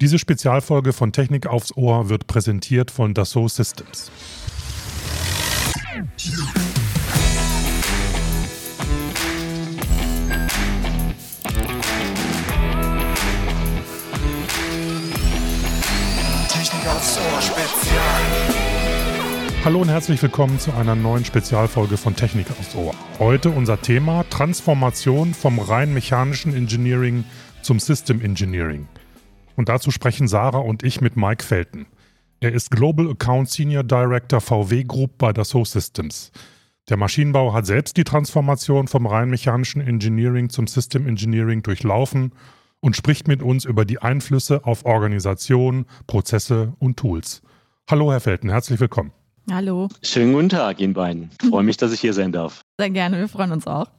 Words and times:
Diese 0.00 0.20
Spezialfolge 0.20 0.92
von 0.92 1.10
Technik 1.10 1.48
aufs 1.48 1.76
Ohr 1.76 2.08
wird 2.08 2.28
präsentiert 2.28 2.92
von 2.92 3.14
Dassault 3.14 3.50
Systems. 3.50 4.12
Technik 16.48 16.86
aufs 16.86 17.18
Ohr 17.18 17.42
Spezial. 17.42 18.22
Hallo 19.64 19.80
und 19.80 19.88
herzlich 19.88 20.22
willkommen 20.22 20.60
zu 20.60 20.72
einer 20.74 20.94
neuen 20.94 21.24
Spezialfolge 21.24 21.96
von 21.96 22.14
Technik 22.14 22.46
aufs 22.52 22.76
Ohr. 22.76 22.94
Heute 23.18 23.50
unser 23.50 23.82
Thema 23.82 24.24
Transformation 24.30 25.34
vom 25.34 25.58
rein 25.58 25.92
mechanischen 25.92 26.54
Engineering 26.54 27.24
zum 27.62 27.80
System 27.80 28.20
Engineering. 28.20 28.86
Und 29.58 29.68
dazu 29.68 29.90
sprechen 29.90 30.28
Sarah 30.28 30.58
und 30.58 30.84
ich 30.84 31.00
mit 31.00 31.16
Mike 31.16 31.44
Felten. 31.44 31.86
Er 32.38 32.52
ist 32.52 32.70
Global 32.70 33.10
Account 33.10 33.50
Senior 33.50 33.82
Director 33.82 34.40
VW 34.40 34.84
Group 34.84 35.18
bei 35.18 35.32
Dassault 35.32 35.66
Systems. 35.66 36.30
Der 36.88 36.96
Maschinenbau 36.96 37.52
hat 37.52 37.66
selbst 37.66 37.96
die 37.96 38.04
Transformation 38.04 38.86
vom 38.86 39.04
rein 39.04 39.28
mechanischen 39.30 39.80
Engineering 39.80 40.48
zum 40.48 40.68
System 40.68 41.08
Engineering 41.08 41.64
durchlaufen 41.64 42.30
und 42.78 42.94
spricht 42.94 43.26
mit 43.26 43.42
uns 43.42 43.64
über 43.64 43.84
die 43.84 44.00
Einflüsse 44.00 44.64
auf 44.64 44.84
Organisation, 44.84 45.86
Prozesse 46.06 46.74
und 46.78 46.96
Tools. 46.96 47.42
Hallo, 47.90 48.12
Herr 48.12 48.20
Felten, 48.20 48.50
herzlich 48.50 48.78
willkommen. 48.78 49.10
Hallo. 49.50 49.88
Schönen 50.04 50.34
guten 50.34 50.50
Tag 50.50 50.78
Ihnen 50.78 50.94
beiden. 50.94 51.30
Ich 51.42 51.48
freue 51.48 51.64
mich, 51.64 51.76
dass 51.78 51.92
ich 51.92 52.00
hier 52.00 52.14
sein 52.14 52.30
darf. 52.30 52.60
Sehr 52.78 52.90
gerne, 52.90 53.18
wir 53.18 53.26
freuen 53.26 53.50
uns 53.50 53.66
auch. 53.66 53.90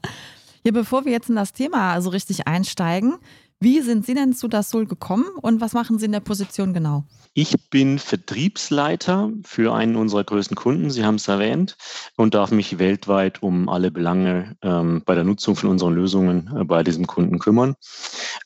Ja, 0.65 0.71
bevor 0.71 1.03
wir 1.03 1.11
jetzt 1.11 1.29
in 1.29 1.35
das 1.35 1.51
Thema 1.51 1.99
so 2.01 2.11
richtig 2.11 2.47
einsteigen, 2.47 3.17
wie 3.61 3.81
sind 3.81 4.05
Sie 4.05 4.13
denn 4.13 4.33
zu 4.33 4.47
Dassault 4.47 4.87
gekommen 4.87 5.25
und 5.41 5.59
was 5.59 5.73
machen 5.73 5.99
Sie 5.99 6.05
in 6.05 6.13
der 6.13 6.21
Position 6.21 6.73
genau? 6.73 7.03
Ich 7.33 7.69
bin 7.69 7.99
Vertriebsleiter 7.99 9.31
für 9.43 9.73
einen 9.73 9.95
unserer 9.95 10.23
größten 10.23 10.55
Kunden, 10.55 10.89
Sie 10.89 11.05
haben 11.05 11.15
es 11.15 11.27
erwähnt, 11.27 11.75
und 12.15 12.33
darf 12.33 12.51
mich 12.51 12.79
weltweit 12.79 13.43
um 13.43 13.69
alle 13.69 13.91
Belange 13.91 14.55
ähm, 14.61 15.03
bei 15.05 15.13
der 15.13 15.25
Nutzung 15.25 15.55
von 15.55 15.69
unseren 15.69 15.93
Lösungen 15.93 16.49
äh, 16.55 16.63
bei 16.63 16.83
diesem 16.83 17.05
Kunden 17.05 17.37
kümmern. 17.39 17.75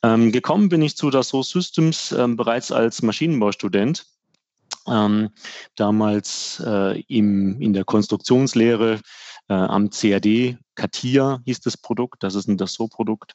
Ähm, 0.02 0.32
gekommen 0.32 0.70
bin 0.70 0.82
ich 0.82 0.98
zu 0.98 1.10
Dassault 1.10 1.46
Systems 1.46 2.12
ähm, 2.12 2.36
bereits 2.36 2.72
als 2.72 3.02
Maschinenbaustudent. 3.02 4.06
Ähm, 4.86 5.30
damals 5.76 6.62
äh, 6.66 7.00
im, 7.08 7.62
in 7.62 7.72
der 7.72 7.86
Konstruktionslehre 7.86 9.00
äh, 9.50 9.54
am 9.54 9.90
CAD, 9.90 10.58
Katia 10.76 11.40
hieß 11.46 11.62
das 11.62 11.78
Produkt, 11.78 12.24
das 12.24 12.36
ist 12.36 12.48
ein 12.48 12.58
Dassault-Produkt, 12.58 13.34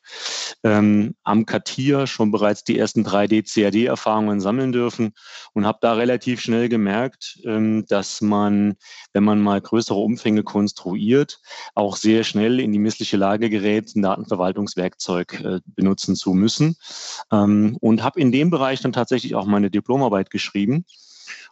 ähm, 0.64 1.14
am 1.22 1.46
Katia 1.46 2.06
schon 2.06 2.32
bereits 2.32 2.64
die 2.64 2.78
ersten 2.78 3.04
3D-CAD-Erfahrungen 3.04 4.40
sammeln 4.40 4.72
dürfen 4.72 5.12
und 5.52 5.66
habe 5.66 5.78
da 5.80 5.92
relativ 5.92 6.40
schnell 6.40 6.68
gemerkt, 6.68 7.38
ähm, 7.44 7.84
dass 7.88 8.20
man, 8.20 8.74
wenn 9.12 9.24
man 9.24 9.40
mal 9.40 9.60
größere 9.60 9.98
Umfänge 9.98 10.42
konstruiert, 10.42 11.40
auch 11.74 11.96
sehr 11.96 12.24
schnell 12.24 12.60
in 12.60 12.72
die 12.72 12.78
missliche 12.78 13.16
Lage 13.16 13.50
gerät, 13.50 13.94
ein 13.94 14.02
Datenverwaltungswerkzeug 14.02 15.40
äh, 15.40 15.60
benutzen 15.66 16.16
zu 16.16 16.34
müssen. 16.34 16.76
Ähm, 17.30 17.76
und 17.80 18.02
habe 18.02 18.20
in 18.20 18.32
dem 18.32 18.50
Bereich 18.50 18.80
dann 18.80 18.92
tatsächlich 18.92 19.34
auch 19.34 19.46
meine 19.46 19.70
Diplomarbeit 19.70 20.30
geschrieben 20.30 20.84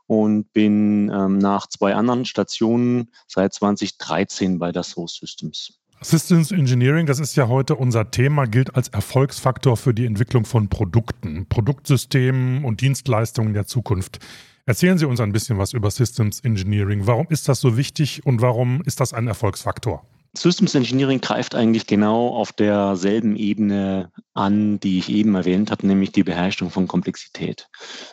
und 0.07 0.53
bin 0.53 1.11
ähm, 1.11 1.39
nach 1.39 1.67
zwei 1.67 1.95
anderen 1.95 2.25
Stationen 2.25 3.11
seit 3.27 3.55
2013 3.55 4.59
bei 4.59 4.73
Dassault 4.73 5.11
Systems. 5.11 5.73
Systems 6.03 6.53
Engineering, 6.53 7.07
das 7.07 7.19
ist 7.19 7.37
ja 7.37 7.49
heute 7.49 7.75
unser 7.75 8.11
Thema, 8.11 8.47
gilt 8.47 8.75
als 8.77 8.89
Erfolgsfaktor 8.89 9.77
für 9.77 9.95
die 9.95 10.05
Entwicklung 10.05 10.45
von 10.45 10.69
Produkten, 10.69 11.47
Produktsystemen 11.49 12.65
und 12.65 12.83
Dienstleistungen 12.83 13.55
der 13.55 13.67
Zukunft. 13.67 14.19
Erzählen 14.67 14.99
Sie 14.99 15.07
uns 15.07 15.21
ein 15.21 15.33
bisschen 15.33 15.59
was 15.59 15.73
über 15.73 15.91
Systems 15.91 16.41
Engineering. 16.41 17.07
Warum 17.07 17.27
ist 17.31 17.49
das 17.49 17.61
so 17.61 17.77
wichtig 17.77 18.27
und 18.27 18.43
warum 18.43 18.83
ist 18.83 19.01
das 19.01 19.15
ein 19.15 19.27
Erfolgsfaktor? 19.27 20.05
Systems 20.37 20.75
Engineering 20.75 21.21
greift 21.21 21.55
eigentlich 21.55 21.87
genau 21.87 22.28
auf 22.28 22.53
derselben 22.53 23.37
Ebene 23.37 24.12
an, 24.34 24.78
die 24.81 24.99
ich 24.99 25.09
eben 25.09 25.34
erwähnt 25.34 25.71
habe, 25.71 25.87
nämlich 25.87 26.12
die 26.12 26.22
Beherrschung 26.22 26.71
von 26.71 26.87
Komplexität. 26.87 27.69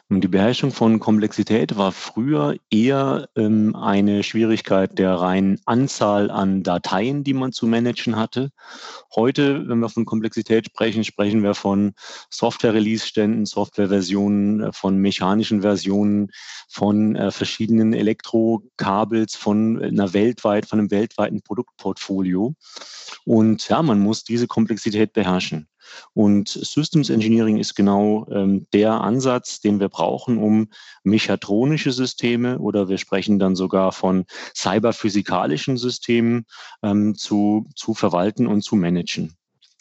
Und 0.10 0.22
die 0.22 0.30
Beherrschung 0.30 0.72
von 0.72 1.00
Komplexität 1.00 1.76
war 1.76 1.92
früher 1.92 2.56
eher 2.70 3.28
ähm, 3.36 3.76
eine 3.76 4.24
Schwierigkeit 4.24 4.98
der 4.98 5.16
reinen 5.16 5.60
Anzahl 5.66 6.32
an 6.32 6.64
Dateien, 6.64 7.26
die 7.26 7.34
man 7.34 7.52
zu 7.52 7.68
managen 7.68 8.16
hatte. 8.16 8.52
Heute, 9.16 9.68
wenn 9.68 9.80
wir 9.80 9.90
von 9.90 10.06
Komplexität 10.06 10.68
sprechen, 10.68 11.04
sprechen 11.04 11.44
wir 11.44 11.56
von 11.56 11.94
Software-Release-Ständen, 12.30 13.46
Software-Versionen, 13.46 14.62
äh, 14.62 14.72
von 14.72 14.98
mechanischen 14.98 15.62
Versionen, 15.62 16.32
von 16.70 17.18
äh, 17.18 17.32
verschiedenen 17.32 17.94
Elektrokabels, 17.94 19.36
von 19.36 19.84
einer 19.84 20.14
weltweit, 20.14 20.68
von 20.68 20.80
einem 20.80 20.92
weltweiten 20.92 21.42
Produktportfolio 21.42 22.13
Portfolio. 22.14 22.56
Und 23.26 23.68
ja, 23.70 23.82
man 23.82 24.00
muss 24.00 24.24
diese 24.24 24.48
Komplexität 24.48 25.14
beherrschen. 25.14 25.68
Und 26.14 26.50
Systems 26.50 27.10
Engineering 27.10 27.58
ist 27.58 27.76
genau 27.76 28.26
ähm, 28.32 28.66
der 28.74 29.02
Ansatz, 29.02 29.60
den 29.60 29.80
wir 29.80 29.90
brauchen, 29.90 30.38
um 30.38 30.70
mechatronische 31.04 31.92
Systeme 31.92 32.60
oder 32.60 32.90
wir 32.90 32.98
sprechen 32.98 33.38
dann 33.38 33.56
sogar 33.56 33.92
von 33.92 34.26
cyberphysikalischen 34.56 35.78
Systemen 35.78 36.46
ähm, 36.82 37.16
zu, 37.16 37.68
zu 37.76 37.94
verwalten 37.94 38.48
und 38.48 38.64
zu 38.64 38.76
managen. 38.76 39.36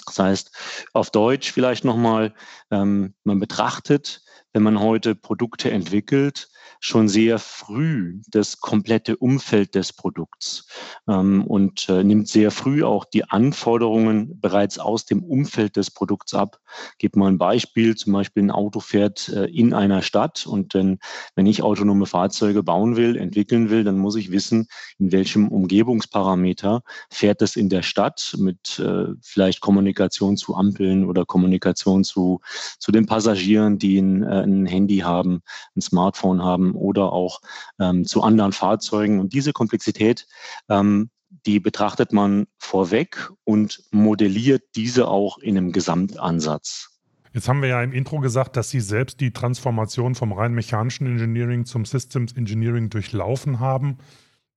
Das 0.06 0.18
heißt, 0.18 0.50
auf 0.92 1.10
Deutsch 1.10 1.52
vielleicht 1.52 1.84
nochmal, 1.84 2.34
ähm, 2.70 3.14
man 3.24 3.40
betrachtet, 3.40 4.22
wenn 4.52 4.62
man 4.62 4.80
heute 4.80 5.14
Produkte 5.14 5.70
entwickelt, 5.70 6.48
schon 6.84 7.08
sehr 7.08 7.38
früh 7.38 8.20
das 8.26 8.58
komplette 8.58 9.16
Umfeld 9.16 9.76
des 9.76 9.92
Produkts 9.92 10.66
ähm, 11.08 11.46
und 11.46 11.88
äh, 11.88 12.02
nimmt 12.02 12.26
sehr 12.28 12.50
früh 12.50 12.82
auch 12.82 13.04
die 13.04 13.24
Anforderungen 13.24 14.40
bereits 14.40 14.80
aus 14.80 15.06
dem 15.06 15.22
Umfeld 15.22 15.76
des 15.76 15.92
Produkts 15.92 16.34
ab. 16.34 16.58
Gib 16.98 17.16
mal 17.16 17.28
ein 17.28 17.38
Beispiel, 17.38 17.96
zum 17.96 18.12
Beispiel 18.12 18.44
ein 18.44 18.50
Auto 18.50 18.80
fährt 18.80 19.28
äh, 19.28 19.46
in 19.46 19.74
einer 19.74 20.02
Stadt 20.02 20.46
und 20.46 20.74
dann, 20.74 20.98
wenn 21.34 21.46
ich 21.46 21.62
autonome 21.62 22.06
Fahrzeuge 22.06 22.62
bauen 22.62 22.96
will, 22.96 23.16
entwickeln 23.16 23.70
will, 23.70 23.84
dann 23.84 23.98
muss 23.98 24.16
ich 24.16 24.30
wissen, 24.30 24.66
in 24.98 25.12
welchem 25.12 25.48
Umgebungsparameter 25.48 26.82
fährt 27.10 27.42
es 27.42 27.56
in 27.56 27.68
der 27.68 27.82
Stadt 27.82 28.36
mit 28.38 28.78
äh, 28.78 29.06
vielleicht 29.22 29.60
Kommunikation 29.60 30.36
zu 30.36 30.54
Ampeln 30.54 31.04
oder 31.06 31.24
Kommunikation 31.24 32.04
zu, 32.04 32.40
zu 32.78 32.92
den 32.92 33.06
Passagieren, 33.06 33.78
die 33.78 33.98
ein, 33.98 34.22
äh, 34.22 34.42
ein 34.42 34.66
Handy 34.66 34.98
haben, 34.98 35.42
ein 35.76 35.80
Smartphone 35.80 36.42
haben 36.42 36.74
oder 36.74 37.12
auch 37.12 37.40
ähm, 37.80 38.04
zu 38.04 38.22
anderen 38.22 38.52
Fahrzeugen. 38.52 39.20
Und 39.20 39.32
diese 39.32 39.52
Komplexität, 39.52 40.26
ähm, 40.68 41.10
die 41.46 41.60
betrachtet 41.60 42.12
man 42.12 42.46
vorweg 42.58 43.30
und 43.44 43.82
modelliert 43.90 44.62
diese 44.76 45.08
auch 45.08 45.38
in 45.38 45.56
einem 45.56 45.72
Gesamtansatz. 45.72 46.88
Jetzt 47.34 47.48
haben 47.48 47.62
wir 47.62 47.68
ja 47.68 47.82
im 47.82 47.92
Intro 47.92 48.20
gesagt, 48.20 48.56
dass 48.56 48.70
Sie 48.70 48.80
selbst 48.80 49.20
die 49.20 49.32
Transformation 49.32 50.14
vom 50.14 50.32
rein 50.32 50.52
mechanischen 50.52 51.06
Engineering 51.06 51.64
zum 51.64 51.86
Systems 51.86 52.32
Engineering 52.32 52.90
durchlaufen 52.90 53.58
haben. 53.58 53.98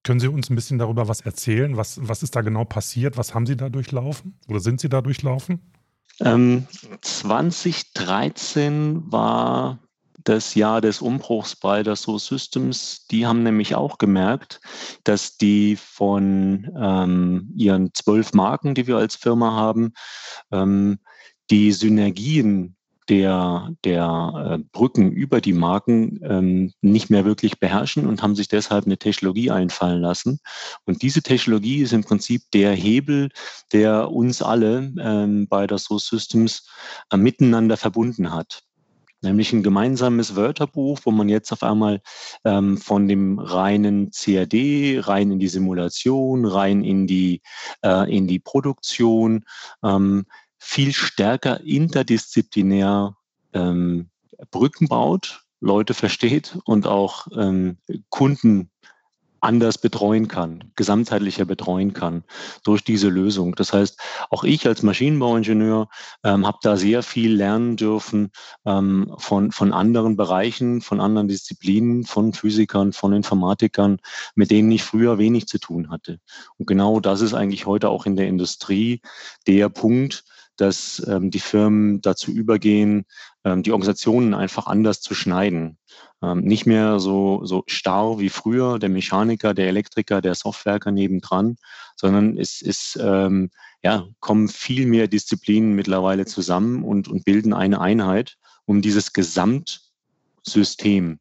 Können 0.02 0.20
Sie 0.20 0.28
uns 0.28 0.50
ein 0.50 0.54
bisschen 0.54 0.78
darüber 0.78 1.08
was 1.08 1.22
erzählen? 1.22 1.76
Was, 1.76 1.98
was 2.06 2.22
ist 2.22 2.36
da 2.36 2.42
genau 2.42 2.64
passiert? 2.64 3.16
Was 3.16 3.34
haben 3.34 3.46
Sie 3.46 3.56
da 3.56 3.70
durchlaufen? 3.70 4.38
Oder 4.46 4.60
sind 4.60 4.80
Sie 4.80 4.88
da 4.88 5.00
durchlaufen? 5.00 5.60
Ähm, 6.20 6.66
2013 7.00 9.10
war 9.10 9.78
das 10.28 10.54
Jahr 10.54 10.80
des 10.80 11.00
Umbruchs 11.00 11.56
bei 11.56 11.82
der 11.82 11.96
So 11.96 12.18
Systems, 12.18 13.06
die 13.10 13.26
haben 13.26 13.42
nämlich 13.42 13.74
auch 13.74 13.98
gemerkt, 13.98 14.60
dass 15.04 15.36
die 15.36 15.76
von 15.76 16.70
ähm, 16.78 17.52
ihren 17.56 17.94
zwölf 17.94 18.32
Marken, 18.32 18.74
die 18.74 18.86
wir 18.86 18.96
als 18.96 19.14
Firma 19.14 19.52
haben, 19.52 19.92
ähm, 20.50 20.98
die 21.50 21.70
Synergien 21.72 22.76
der, 23.08 23.72
der 23.84 24.58
äh, 24.58 24.64
Brücken 24.72 25.12
über 25.12 25.40
die 25.40 25.52
Marken 25.52 26.18
ähm, 26.24 26.72
nicht 26.80 27.08
mehr 27.08 27.24
wirklich 27.24 27.60
beherrschen 27.60 28.04
und 28.04 28.20
haben 28.20 28.34
sich 28.34 28.48
deshalb 28.48 28.84
eine 28.84 28.98
Technologie 28.98 29.52
einfallen 29.52 30.00
lassen. 30.00 30.40
Und 30.86 31.02
diese 31.02 31.22
Technologie 31.22 31.82
ist 31.82 31.92
im 31.92 32.02
Prinzip 32.02 32.42
der 32.52 32.72
Hebel, 32.72 33.28
der 33.72 34.10
uns 34.10 34.42
alle 34.42 34.92
ähm, 35.00 35.46
bei 35.46 35.68
der 35.68 35.78
So 35.78 35.98
Systems 35.98 36.68
äh, 37.12 37.16
miteinander 37.16 37.76
verbunden 37.76 38.32
hat 38.32 38.65
nämlich 39.26 39.52
ein 39.52 39.62
gemeinsames 39.62 40.36
Wörterbuch, 40.36 41.00
wo 41.04 41.10
man 41.10 41.28
jetzt 41.28 41.52
auf 41.52 41.62
einmal 41.62 42.00
ähm, 42.44 42.78
von 42.78 43.08
dem 43.08 43.38
reinen 43.38 44.10
CAD 44.10 44.54
rein 45.06 45.32
in 45.32 45.38
die 45.38 45.48
Simulation, 45.48 46.44
rein 46.46 46.82
in 46.82 47.06
die, 47.06 47.42
äh, 47.82 48.10
in 48.14 48.26
die 48.26 48.38
Produktion 48.38 49.44
ähm, 49.84 50.26
viel 50.58 50.92
stärker 50.92 51.60
interdisziplinär 51.60 53.16
ähm, 53.52 54.10
Brücken 54.50 54.88
baut, 54.88 55.44
Leute 55.60 55.94
versteht 55.94 56.58
und 56.64 56.86
auch 56.86 57.26
ähm, 57.36 57.78
Kunden 58.08 58.70
anders 59.40 59.78
betreuen 59.78 60.28
kann, 60.28 60.72
gesamtheitlicher 60.76 61.44
betreuen 61.44 61.92
kann 61.92 62.24
durch 62.64 62.82
diese 62.84 63.08
Lösung. 63.08 63.54
Das 63.54 63.72
heißt, 63.72 64.00
auch 64.30 64.44
ich 64.44 64.66
als 64.66 64.82
Maschinenbauingenieur 64.82 65.88
ähm, 66.24 66.46
habe 66.46 66.58
da 66.62 66.76
sehr 66.76 67.02
viel 67.02 67.34
lernen 67.34 67.76
dürfen 67.76 68.30
ähm, 68.64 69.14
von, 69.18 69.52
von 69.52 69.72
anderen 69.72 70.16
Bereichen, 70.16 70.80
von 70.80 71.00
anderen 71.00 71.28
Disziplinen, 71.28 72.04
von 72.04 72.32
Physikern, 72.32 72.92
von 72.92 73.12
Informatikern, 73.12 73.98
mit 74.34 74.50
denen 74.50 74.70
ich 74.70 74.82
früher 74.82 75.18
wenig 75.18 75.46
zu 75.46 75.58
tun 75.58 75.90
hatte. 75.90 76.18
Und 76.58 76.66
genau 76.66 77.00
das 77.00 77.20
ist 77.20 77.34
eigentlich 77.34 77.66
heute 77.66 77.88
auch 77.90 78.06
in 78.06 78.16
der 78.16 78.28
Industrie 78.28 79.00
der 79.46 79.68
Punkt, 79.68 80.24
dass 80.56 81.06
ähm, 81.06 81.30
die 81.30 81.40
Firmen 81.40 82.00
dazu 82.00 82.30
übergehen, 82.30 83.04
die 83.54 83.72
Organisationen 83.72 84.34
einfach 84.34 84.66
anders 84.66 85.00
zu 85.00 85.14
schneiden. 85.14 85.78
Ähm, 86.22 86.40
nicht 86.40 86.66
mehr 86.66 86.98
so, 86.98 87.44
so 87.44 87.62
starr 87.66 88.18
wie 88.18 88.30
früher, 88.30 88.78
der 88.78 88.88
Mechaniker, 88.88 89.54
der 89.54 89.68
Elektriker, 89.68 90.20
der 90.20 90.34
Softwerker 90.34 90.90
nebendran, 90.90 91.56
sondern 91.96 92.38
es 92.38 92.62
ist, 92.62 92.98
ähm, 93.00 93.50
ja, 93.82 94.06
kommen 94.20 94.48
viel 94.48 94.86
mehr 94.86 95.08
Disziplinen 95.08 95.74
mittlerweile 95.74 96.26
zusammen 96.26 96.84
und, 96.84 97.08
und 97.08 97.24
bilden 97.24 97.52
eine 97.52 97.80
Einheit, 97.80 98.36
um 98.64 98.82
dieses 98.82 99.12
Gesamtsystem 99.12 101.18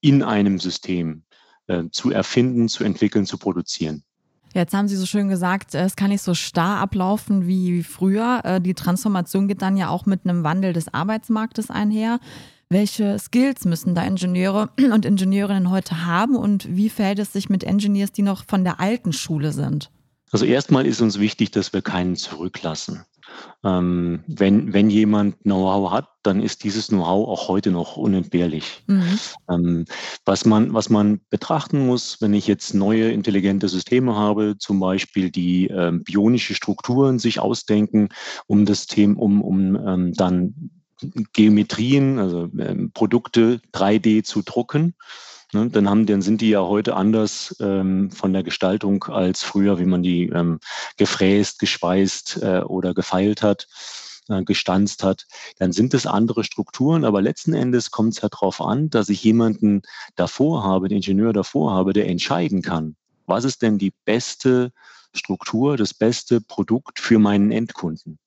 in 0.00 0.22
einem 0.22 0.58
System 0.58 1.24
äh, 1.68 1.84
zu 1.90 2.10
erfinden, 2.10 2.68
zu 2.68 2.84
entwickeln, 2.84 3.26
zu 3.26 3.38
produzieren. 3.38 4.02
Jetzt 4.56 4.72
haben 4.72 4.88
Sie 4.88 4.96
so 4.96 5.04
schön 5.04 5.28
gesagt, 5.28 5.74
äh, 5.74 5.84
es 5.84 5.96
kann 5.96 6.08
nicht 6.08 6.22
so 6.22 6.32
starr 6.32 6.78
ablaufen 6.78 7.46
wie 7.46 7.82
früher. 7.82 8.40
Äh, 8.42 8.60
die 8.60 8.72
Transformation 8.72 9.48
geht 9.48 9.60
dann 9.60 9.76
ja 9.76 9.90
auch 9.90 10.06
mit 10.06 10.22
einem 10.24 10.44
Wandel 10.44 10.72
des 10.72 10.92
Arbeitsmarktes 10.92 11.70
einher. 11.70 12.20
Welche 12.70 13.18
Skills 13.18 13.66
müssen 13.66 13.94
da 13.94 14.02
Ingenieure 14.02 14.70
und 14.92 15.04
Ingenieurinnen 15.04 15.70
heute 15.70 16.06
haben 16.06 16.36
und 16.36 16.74
wie 16.74 16.88
verhält 16.88 17.18
es 17.18 17.34
sich 17.34 17.50
mit 17.50 17.64
Engineers, 17.64 18.12
die 18.12 18.22
noch 18.22 18.44
von 18.46 18.64
der 18.64 18.80
alten 18.80 19.12
Schule 19.12 19.52
sind? 19.52 19.90
Also 20.32 20.46
erstmal 20.46 20.86
ist 20.86 21.02
uns 21.02 21.20
wichtig, 21.20 21.50
dass 21.50 21.74
wir 21.74 21.82
keinen 21.82 22.16
zurücklassen. 22.16 23.04
Ähm, 23.64 24.22
wenn, 24.26 24.72
wenn 24.72 24.90
jemand 24.90 25.40
Know-how 25.42 25.90
hat, 25.90 26.08
dann 26.22 26.40
ist 26.40 26.64
dieses 26.64 26.88
Know-how 26.88 27.28
auch 27.28 27.48
heute 27.48 27.70
noch 27.70 27.96
unentbehrlich. 27.96 28.82
Mhm. 28.86 29.18
Ähm, 29.50 29.84
was, 30.24 30.44
man, 30.44 30.72
was 30.74 30.90
man 30.90 31.20
betrachten 31.30 31.86
muss, 31.86 32.20
wenn 32.20 32.34
ich 32.34 32.46
jetzt 32.46 32.74
neue 32.74 33.10
intelligente 33.10 33.68
Systeme 33.68 34.14
habe, 34.14 34.56
zum 34.58 34.80
Beispiel 34.80 35.30
die 35.30 35.68
ähm, 35.68 36.04
bionische 36.04 36.54
Strukturen 36.54 37.18
sich 37.18 37.40
ausdenken, 37.40 38.08
um 38.46 38.66
das 38.66 38.86
Thema, 38.86 39.20
um, 39.20 39.42
um 39.42 39.76
ähm, 39.76 40.12
dann 40.14 40.70
Geometrien, 41.32 42.18
also 42.18 42.48
ähm, 42.58 42.90
Produkte 42.92 43.60
3D 43.72 44.24
zu 44.24 44.42
drucken, 44.42 44.94
Ne, 45.52 45.70
dann, 45.70 45.88
haben, 45.88 46.06
dann 46.06 46.22
sind 46.22 46.40
die 46.40 46.50
ja 46.50 46.62
heute 46.62 46.96
anders 46.96 47.54
ähm, 47.60 48.10
von 48.10 48.32
der 48.32 48.42
Gestaltung 48.42 49.04
als 49.04 49.44
früher, 49.44 49.78
wie 49.78 49.84
man 49.84 50.02
die 50.02 50.24
ähm, 50.26 50.58
gefräst, 50.96 51.60
geschweißt 51.60 52.42
äh, 52.42 52.60
oder 52.62 52.94
gefeilt 52.94 53.42
hat, 53.42 53.68
äh, 54.28 54.42
gestanzt 54.42 55.04
hat. 55.04 55.26
Dann 55.58 55.70
sind 55.70 55.94
es 55.94 56.04
andere 56.04 56.42
Strukturen, 56.42 57.04
aber 57.04 57.22
letzten 57.22 57.54
Endes 57.54 57.92
kommt 57.92 58.14
es 58.14 58.22
ja 58.22 58.28
darauf 58.28 58.60
an, 58.60 58.90
dass 58.90 59.08
ich 59.08 59.22
jemanden 59.22 59.82
davor 60.16 60.64
habe, 60.64 60.88
den 60.88 60.96
Ingenieur 60.96 61.32
davor 61.32 61.72
habe, 61.72 61.92
der 61.92 62.08
entscheiden 62.08 62.60
kann, 62.60 62.96
was 63.26 63.44
ist 63.44 63.62
denn 63.62 63.78
die 63.78 63.92
beste 64.04 64.72
Struktur, 65.14 65.76
das 65.76 65.94
beste 65.94 66.40
Produkt 66.40 66.98
für 66.98 67.20
meinen 67.20 67.52
Endkunden. 67.52 68.18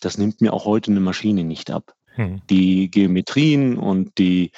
Das 0.00 0.18
nimmt 0.18 0.42
mir 0.42 0.52
auch 0.52 0.66
heute 0.66 0.90
eine 0.90 1.00
Maschine 1.00 1.42
nicht 1.42 1.70
ab. 1.70 1.94
Hm. 2.16 2.40
Die 2.48 2.90
Geometrien 2.90 3.76
und 3.78 4.16
die, 4.16 4.50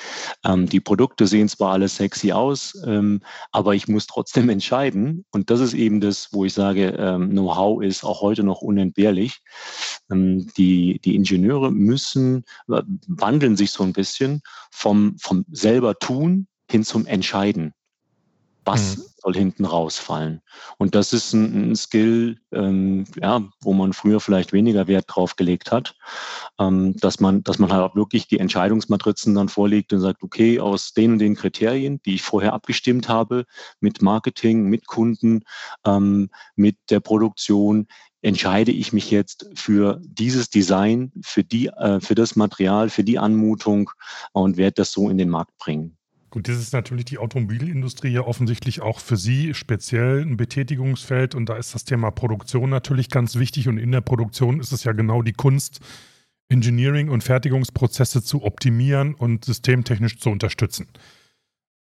ähm, 0.45 0.69
die 0.69 0.81
Produkte 0.81 1.27
sehen 1.27 1.49
zwar 1.49 1.73
alle 1.73 1.89
sexy 1.89 2.31
aus, 2.31 2.81
ähm, 2.87 3.21
aber 3.51 3.75
ich 3.75 3.89
muss 3.89 4.07
trotzdem 4.07 4.49
entscheiden. 4.49 5.25
Und 5.33 5.51
das 5.51 5.61
ist 5.61 5.75
eben 5.75 6.01
das, 6.01 6.29
wo 6.33 6.45
ich 6.45 6.55
sage, 6.55 6.97
ähm, 6.99 7.31
Know-how 7.31 7.83
ist 7.83 8.05
auch 8.05 8.21
heute 8.21 8.45
noch 8.45 8.63
unentbehrlich. 8.63 9.41
Ähm, 10.11 10.49
die, 10.57 11.01
die 11.05 11.17
Ingenieure 11.17 11.73
müssen, 11.73 12.45
äh, 12.69 12.83
wandeln 13.09 13.57
sich 13.57 13.73
so 13.73 13.83
ein 13.83 13.93
bisschen 13.93 14.41
vom, 14.71 15.17
vom 15.19 15.45
selber 15.51 15.99
tun 15.99 16.47
hin 16.71 16.85
zum 16.85 17.07
Entscheiden. 17.07 17.73
Was 18.69 18.99
mhm. 18.99 19.03
soll 19.17 19.35
hinten 19.35 19.65
rausfallen? 19.65 20.43
Und 20.77 20.95
das 20.95 21.15
ist 21.15 21.33
ein, 21.33 21.71
ein 21.71 21.77
Skill, 21.77 22.39
ähm, 22.53 23.05
ja, 23.21 23.43
wo 23.63 23.73
man 23.73 23.95
früher 23.95 24.21
vielleicht 24.21 24.53
weniger 24.53 24.87
Wert 24.87 25.07
drauf 25.09 25.37
gelegt 25.37 25.73
hat, 25.73 25.95
ähm, 26.59 26.95
dass 26.99 27.19
man, 27.19 27.43
dass 27.43 27.59
man 27.59 27.73
halt 27.73 27.83
auch 27.83 27.97
wirklich 27.97 28.29
die 28.29 28.39
Entscheidungsmatrizen 28.39 29.35
dann 29.35 29.49
vorlegt 29.49 29.95
und 29.95 30.01
sagt, 30.01 30.23
okay, 30.23 30.61
aus 30.61 30.93
den 30.93 31.13
und 31.13 31.19
den 31.19 31.35
Kriterien, 31.35 32.03
die 32.05 32.17
ich 32.17 32.23
vorher 32.23 32.53
abgestimmt 32.53 33.09
habe, 33.09 33.47
mit 33.81 34.03
Marketing, 34.03 34.65
mit 34.65 34.87
Kunden, 34.87 35.45
ähm, 35.87 36.29
mit 36.55 36.77
der 36.91 37.01
Produktion, 37.01 37.87
entscheide 38.21 38.73
ich 38.73 38.93
mich 38.93 39.11
jetzt 39.11 39.49
für 39.55 40.01
dieses 40.05 40.51
Design, 40.51 41.13
für 41.23 41.45
die, 41.45 41.69
äh, 41.69 42.01
für 42.01 42.15
das 42.15 42.37
Material, 42.37 42.91
für 42.91 43.05
die 43.05 43.19
Anmutung 43.19 43.91
und 44.33 44.59
werde 44.59 44.75
das 44.75 44.93
so 44.93 45.09
in 45.09 45.17
den 45.17 45.31
Markt 45.31 45.57
bringen. 45.57 45.98
Gut, 46.31 46.47
das 46.47 46.59
ist 46.59 46.75
natürlich 46.75 47.07
die 47.07 47.19
Automobilindustrie 47.19 48.11
ja 48.11 48.21
offensichtlich 48.21 48.83
auch 48.83 49.01
für 49.01 49.17
Sie 49.17 49.55
speziell 49.55 50.21
ein 50.21 50.37
Betätigungsfeld 50.37 51.35
und 51.35 51.49
da 51.49 51.57
ist 51.57 51.75
das 51.75 51.85
Thema 51.85 52.11
Produktion 52.11 52.69
natürlich 52.69 53.09
ganz 53.09 53.37
wichtig 53.37 53.67
und 53.67 53.79
in 53.79 53.93
der 53.93 54.03
Produktion 54.03 54.61
ist 54.61 54.73
es 54.73 54.85
ja 54.85 54.93
genau 54.93 55.23
die 55.23 55.33
Kunst, 55.33 55.81
Engineering 56.51 57.09
und 57.09 57.25
Fertigungsprozesse 57.25 58.23
zu 58.23 58.43
optimieren 58.43 59.15
und 59.15 59.45
systemtechnisch 59.45 60.19
zu 60.19 60.31
unterstützen. 60.31 60.89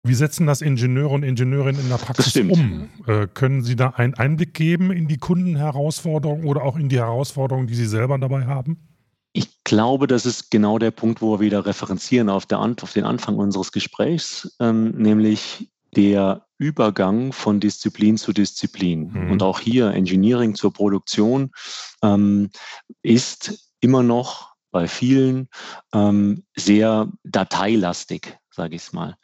Wie 0.04 0.14
setzen 0.14 0.48
das 0.48 0.62
Ingenieure 0.62 1.10
und 1.10 1.24
Ingenieurinnen 1.24 1.82
in 1.82 1.90
der 1.90 1.98
Praxis 1.98 2.36
um? 2.38 2.90
Äh, 3.08 3.28
können 3.34 3.64
Sie 3.64 3.76
da 3.76 3.90
einen 3.90 4.14
Einblick 4.14 4.54
geben 4.54 4.92
in 4.92 5.08
die 5.08 5.18
Kundenherausforderungen 5.18 6.46
oder 6.46 6.64
auch 6.64 6.78
in 6.78 6.90
die 6.90 6.98
Herausforderungen, 6.98 7.68
die 7.68 7.76
Sie 7.76 7.88
selber 7.88 8.18
dabei 8.18 8.46
haben? 8.46 8.87
Ich 9.38 9.64
glaube, 9.64 10.08
das 10.08 10.26
ist 10.26 10.50
genau 10.50 10.80
der 10.80 10.90
Punkt, 10.90 11.22
wo 11.22 11.34
wir 11.34 11.40
wieder 11.40 11.68
referenzieren 11.68 12.28
auf, 12.28 12.48
der, 12.48 12.60
auf 12.60 12.94
den 12.94 13.04
Anfang 13.04 13.36
unseres 13.36 13.72
Gesprächs, 13.72 14.56
ähm, 14.60 14.90
nämlich 14.98 15.70
der 15.96 16.48
Übergang 16.58 17.32
von 17.34 17.60
Disziplin 17.60 18.18
zu 18.18 18.34
Disziplin. 18.34 19.12
Mhm. 19.12 19.32
Und 19.32 19.44
auch 19.44 19.60
hier 19.60 19.92
Engineering 19.92 20.56
zur 20.56 20.74
Produktion 20.74 21.52
ähm, 22.02 22.50
ist 23.04 23.72
immer 23.80 24.02
noch 24.02 24.54
bei 24.72 24.88
vielen 24.88 25.50
ähm, 25.94 26.44
sehr 26.56 27.08
dateilastig, 27.24 28.40
sage 28.50 28.76
ich 28.76 28.82
es 28.82 28.92
mal. 28.92 29.18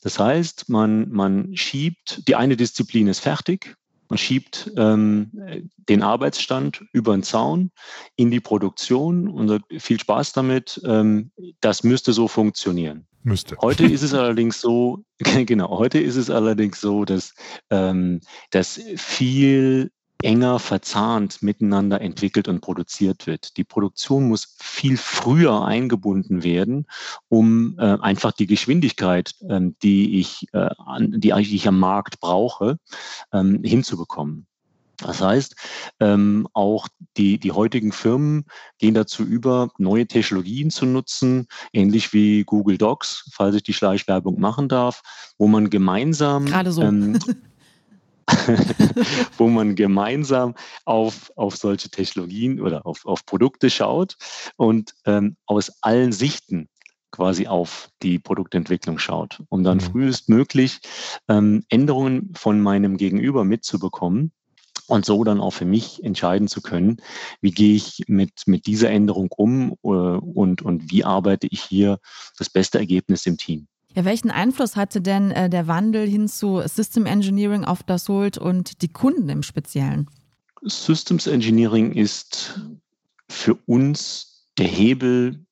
Das 0.00 0.20
heißt, 0.20 0.68
man, 0.68 1.10
man 1.10 1.56
schiebt, 1.56 2.28
die 2.28 2.36
eine 2.36 2.56
Disziplin 2.56 3.08
ist 3.08 3.18
fertig, 3.18 3.76
man 4.08 4.18
schiebt 4.18 4.70
ähm, 4.76 5.30
den 5.88 6.02
Arbeitsstand 6.02 6.84
über 6.92 7.12
den 7.12 7.22
Zaun 7.22 7.70
in 8.16 8.30
die 8.30 8.40
Produktion 8.40 9.28
und 9.28 9.48
sagt, 9.48 9.64
viel 9.78 10.00
Spaß 10.00 10.32
damit, 10.32 10.80
ähm, 10.84 11.30
das 11.60 11.84
müsste 11.84 12.12
so 12.12 12.28
funktionieren. 12.28 13.06
Müsste. 13.22 13.56
Heute 13.60 13.84
ist 13.84 14.02
es 14.02 14.14
allerdings 14.14 14.60
so, 14.60 15.04
genau, 15.46 15.78
heute 15.78 15.98
ist 15.98 16.14
es 16.14 16.30
allerdings 16.30 16.80
so, 16.80 17.04
dass, 17.04 17.34
ähm, 17.70 18.20
dass 18.50 18.80
viel 18.96 19.90
enger 20.22 20.58
verzahnt 20.58 21.42
miteinander 21.42 22.00
entwickelt 22.00 22.48
und 22.48 22.60
produziert 22.60 23.26
wird. 23.26 23.56
Die 23.56 23.64
Produktion 23.64 24.28
muss 24.28 24.56
viel 24.58 24.96
früher 24.96 25.64
eingebunden 25.64 26.42
werden, 26.42 26.86
um 27.28 27.78
äh, 27.78 27.98
einfach 28.00 28.32
die 28.32 28.46
Geschwindigkeit, 28.46 29.34
ähm, 29.48 29.76
die, 29.82 30.20
ich, 30.20 30.46
äh, 30.52 30.70
die 31.00 31.30
ich 31.30 31.68
am 31.68 31.78
Markt 31.78 32.20
brauche, 32.20 32.78
ähm, 33.32 33.62
hinzubekommen. 33.62 34.46
Das 34.98 35.20
heißt, 35.20 35.54
ähm, 36.00 36.48
auch 36.54 36.88
die, 37.16 37.38
die 37.38 37.52
heutigen 37.52 37.92
Firmen 37.92 38.46
gehen 38.78 38.94
dazu 38.94 39.24
über, 39.24 39.68
neue 39.78 40.06
Technologien 40.06 40.70
zu 40.70 40.86
nutzen, 40.86 41.48
ähnlich 41.72 42.12
wie 42.12 42.44
Google 42.44 42.78
Docs, 42.78 43.30
falls 43.32 43.56
ich 43.56 43.62
die 43.62 43.74
Schleichwerbung 43.74 44.40
machen 44.40 44.68
darf, 44.68 45.02
wo 45.38 45.48
man 45.48 45.68
gemeinsam 45.68 46.46
so. 46.72 46.82
ähm, 46.82 47.18
wo 49.38 49.48
man 49.48 49.74
gemeinsam 49.74 50.54
auf, 50.84 51.30
auf 51.36 51.56
solche 51.56 51.90
Technologien 51.90 52.60
oder 52.60 52.86
auf, 52.86 53.06
auf 53.06 53.24
Produkte 53.24 53.70
schaut 53.70 54.16
und 54.56 54.94
ähm, 55.04 55.36
aus 55.46 55.82
allen 55.82 56.12
Sichten 56.12 56.68
quasi 57.12 57.46
auf 57.46 57.88
die 58.02 58.18
Produktentwicklung 58.18 58.98
schaut, 58.98 59.42
um 59.48 59.64
dann 59.64 59.78
mhm. 59.78 59.82
frühestmöglich 59.82 60.80
ähm, 61.28 61.64
Änderungen 61.68 62.32
von 62.36 62.60
meinem 62.60 62.96
Gegenüber 62.96 63.44
mitzubekommen 63.44 64.32
und 64.86 65.04
so 65.04 65.24
dann 65.24 65.40
auch 65.40 65.52
für 65.52 65.64
mich 65.64 66.02
entscheiden 66.04 66.48
zu 66.48 66.60
können, 66.60 67.00
wie 67.40 67.50
gehe 67.50 67.74
ich 67.74 68.04
mit, 68.06 68.42
mit 68.46 68.66
dieser 68.66 68.90
Änderung 68.90 69.28
um 69.36 69.72
äh, 69.82 69.86
und, 69.86 70.62
und 70.62 70.90
wie 70.90 71.04
arbeite 71.04 71.46
ich 71.50 71.62
hier 71.62 71.98
das 72.38 72.50
beste 72.50 72.78
Ergebnis 72.78 73.26
im 73.26 73.36
Team. 73.38 73.66
Ja, 73.96 74.04
welchen 74.04 74.30
Einfluss 74.30 74.76
hatte 74.76 75.00
denn 75.00 75.30
äh, 75.30 75.48
der 75.48 75.68
Wandel 75.68 76.06
hin 76.06 76.28
zu 76.28 76.60
System 76.66 77.06
Engineering 77.06 77.64
auf 77.64 77.82
das 77.82 78.02
Dassault 78.04 78.36
und 78.36 78.82
die 78.82 78.92
Kunden 78.92 79.30
im 79.30 79.42
Speziellen? 79.42 80.10
Systems 80.60 81.26
Engineering 81.26 81.92
ist 81.92 82.60
für 83.30 83.54
uns 83.64 84.50
der 84.58 84.66
Hebel 84.66 85.45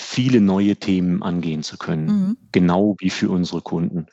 viele 0.00 0.40
neue 0.40 0.76
Themen 0.76 1.22
angehen 1.22 1.62
zu 1.62 1.76
können, 1.76 2.06
mhm. 2.06 2.36
genau 2.52 2.96
wie 2.98 3.10
für 3.10 3.30
unsere 3.30 3.60
Kunden. 3.60 4.06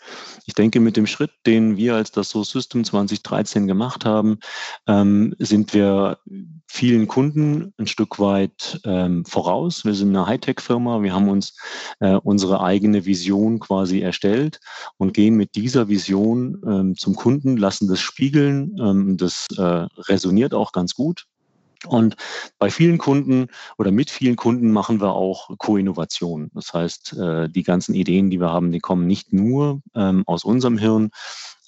Ich 0.46 0.53
denke, 0.53 0.79
mit 0.79 0.98
dem 0.98 1.08
Schritt, 1.08 1.32
den 1.46 1.77
wir 1.77 1.96
als 1.96 2.12
das 2.12 2.29
So 2.29 2.44
System 2.44 2.84
2013 2.84 3.67
gemacht 3.67 4.06
haben, 4.06 4.39
ähm, 4.88 5.34
sind 5.39 5.74
wir 5.74 6.20
vielen 6.67 7.08
Kunden 7.08 7.74
ein 7.77 7.88
Stück 7.88 8.20
weit 8.20 8.79
ähm, 8.84 9.25
voraus. 9.25 9.86
Wir 9.86 9.94
sind 9.94 10.10
eine 10.10 10.27
Hightech-Firma, 10.27 11.01
wir 11.01 11.13
haben 11.13 11.29
uns 11.29 11.58
äh, 12.00 12.15
unsere 12.15 12.62
eigene 12.62 13.06
Vision 13.06 13.60
quasi 13.60 14.01
erstellt 14.01 14.60
und 14.98 15.13
gehen 15.13 15.36
mit 15.36 15.56
dieser 15.56 15.88
Vision 15.88 16.62
ähm, 16.67 16.96
zum 16.98 17.15
Kunden, 17.15 17.58
lassen 17.58 17.88
das 17.88 18.01
spiegeln. 18.01 18.75
Ähm, 18.79 19.17
das 19.17 19.48
äh, 19.58 19.62
resoniert 19.62 20.53
auch 20.53 20.74
ganz 20.74 20.94
gut. 20.94 21.25
Und 21.86 22.15
bei 22.57 22.69
vielen 22.69 22.98
Kunden 22.98 23.48
oder 23.77 23.91
mit 23.91 24.10
vielen 24.10 24.36
Kunden 24.36 24.72
machen 24.72 25.00
wir 25.00 25.13
auch 25.13 25.50
Co-Innovation. 25.57 26.50
Das 26.53 26.74
heißt, 26.74 27.13
äh, 27.13 27.50
die 27.50 27.63
ganzen 27.63 27.93
Ideen, 27.93 28.29
die 28.29 28.39
wir 28.39 28.51
haben, 28.51 28.72
die 28.72 28.79
kommen 28.79 29.05
nicht 29.05 29.31
nur 29.31 29.81
ähm, 29.96 30.24
aus 30.25 30.43
unserem 30.43 30.77
Hirn, 30.77 31.12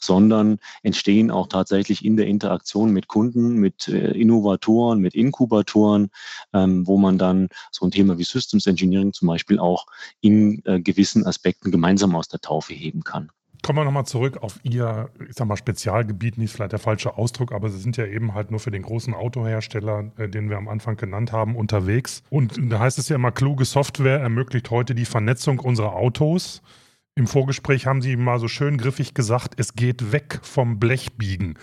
sondern 0.01 0.59
entstehen 0.81 1.31
auch 1.31 1.47
tatsächlich 1.47 2.03
in 2.03 2.17
der 2.17 2.27
Interaktion 2.27 2.91
mit 2.91 3.07
Kunden, 3.07 3.55
mit 3.55 3.87
äh, 3.87 4.11
Innovatoren, 4.11 4.99
mit 4.99 5.13
Inkubatoren, 5.13 6.09
ähm, 6.53 6.87
wo 6.87 6.97
man 6.97 7.17
dann 7.17 7.49
so 7.71 7.85
ein 7.85 7.91
Thema 7.91 8.17
wie 8.17 8.23
Systems 8.23 8.65
Engineering 8.65 9.13
zum 9.13 9.27
Beispiel 9.27 9.59
auch 9.59 9.85
in 10.21 10.63
äh, 10.65 10.79
gewissen 10.79 11.25
Aspekten 11.25 11.71
gemeinsam 11.71 12.15
aus 12.15 12.27
der 12.27 12.39
Taufe 12.39 12.73
heben 12.73 13.03
kann. 13.03 13.29
Kommen 13.61 13.79
wir 13.79 13.83
nochmal 13.83 14.05
zurück 14.05 14.37
auf 14.41 14.59
Ihr, 14.63 15.09
ich 15.27 15.35
sag 15.35 15.47
mal, 15.47 15.57
Spezialgebiet, 15.57 16.37
nicht 16.37 16.53
vielleicht 16.53 16.71
der 16.71 16.79
falsche 16.79 17.17
Ausdruck, 17.17 17.51
aber 17.51 17.69
Sie 17.69 17.79
sind 17.79 17.97
ja 17.97 18.05
eben 18.05 18.33
halt 18.33 18.51
nur 18.51 18.59
für 18.59 18.71
den 18.71 18.83
großen 18.83 19.13
Autohersteller, 19.13 20.11
äh, 20.17 20.29
den 20.29 20.49
wir 20.49 20.57
am 20.57 20.69
Anfang 20.69 20.95
genannt 20.95 21.31
haben, 21.31 21.55
unterwegs. 21.55 22.23
Und 22.29 22.57
da 22.71 22.79
heißt 22.79 22.97
es 22.97 23.09
ja 23.09 23.15
immer, 23.15 23.31
kluge 23.31 23.65
Software 23.65 24.19
ermöglicht 24.19 24.71
heute 24.71 24.95
die 24.95 25.05
Vernetzung 25.05 25.59
unserer 25.59 25.93
Autos. 25.93 26.61
Im 27.15 27.27
Vorgespräch 27.27 27.85
haben 27.85 28.01
Sie 28.01 28.15
mal 28.15 28.39
so 28.39 28.47
schön 28.47 28.77
griffig 28.77 29.13
gesagt, 29.13 29.55
es 29.57 29.73
geht 29.73 30.13
weg 30.13 30.39
vom 30.41 30.79
Blechbiegen. 30.79 31.55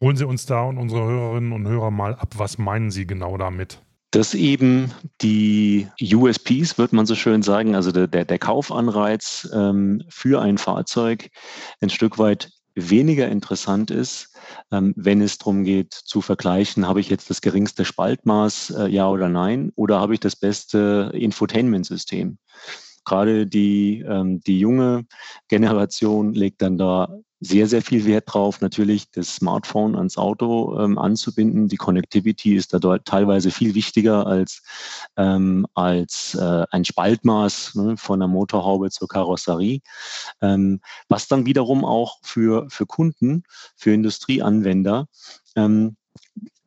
Holen 0.00 0.16
Sie 0.16 0.26
uns 0.26 0.46
da 0.46 0.62
und 0.62 0.78
unsere 0.78 1.04
Hörerinnen 1.04 1.52
und 1.52 1.68
Hörer 1.68 1.90
mal 1.90 2.14
ab. 2.14 2.34
Was 2.38 2.56
meinen 2.56 2.90
Sie 2.90 3.06
genau 3.06 3.36
damit? 3.36 3.82
Dass 4.10 4.34
eben 4.34 4.92
die 5.20 5.88
USPs, 6.00 6.78
wird 6.78 6.92
man 6.92 7.06
so 7.06 7.14
schön 7.14 7.42
sagen, 7.42 7.74
also 7.74 7.92
der, 7.92 8.06
der, 8.06 8.24
der 8.24 8.38
Kaufanreiz 8.38 9.48
ähm, 9.52 10.02
für 10.08 10.40
ein 10.40 10.58
Fahrzeug 10.58 11.30
ein 11.80 11.90
Stück 11.90 12.18
weit 12.18 12.50
weniger 12.74 13.28
interessant 13.28 13.90
ist, 13.90 14.34
ähm, 14.70 14.94
wenn 14.96 15.20
es 15.20 15.38
darum 15.38 15.64
geht 15.64 15.92
zu 15.92 16.20
vergleichen, 16.20 16.86
habe 16.86 17.00
ich 17.00 17.10
jetzt 17.10 17.28
das 17.28 17.40
geringste 17.40 17.84
Spaltmaß, 17.84 18.70
äh, 18.70 18.88
ja 18.88 19.08
oder 19.08 19.28
nein, 19.28 19.72
oder 19.74 20.00
habe 20.00 20.14
ich 20.14 20.20
das 20.20 20.36
beste 20.36 21.10
Infotainment-System. 21.14 22.38
Gerade 23.04 23.46
die, 23.46 24.00
ähm, 24.06 24.40
die 24.40 24.60
junge 24.60 25.06
Generation 25.48 26.34
legt 26.34 26.62
dann 26.62 26.78
da 26.78 27.08
sehr, 27.40 27.68
sehr 27.68 27.82
viel 27.82 28.04
Wert 28.04 28.24
drauf, 28.26 28.60
natürlich 28.60 29.10
das 29.12 29.36
Smartphone 29.36 29.94
ans 29.94 30.18
Auto 30.18 30.78
ähm, 30.78 30.98
anzubinden. 30.98 31.68
Die 31.68 31.76
Connectivity 31.76 32.56
ist 32.56 32.74
da 32.74 32.98
teilweise 32.98 33.50
viel 33.50 33.74
wichtiger 33.74 34.26
als, 34.26 34.62
ähm, 35.16 35.66
als 35.74 36.34
äh, 36.34 36.64
ein 36.70 36.84
Spaltmaß 36.84 37.76
ne, 37.76 37.96
von 37.96 38.18
der 38.18 38.28
Motorhaube 38.28 38.90
zur 38.90 39.08
Karosserie, 39.08 39.80
ähm, 40.42 40.80
was 41.08 41.28
dann 41.28 41.46
wiederum 41.46 41.84
auch 41.84 42.18
für, 42.22 42.68
für 42.70 42.86
Kunden, 42.86 43.44
für 43.76 43.92
Industrieanwender 43.92 45.06
ähm, 45.54 45.96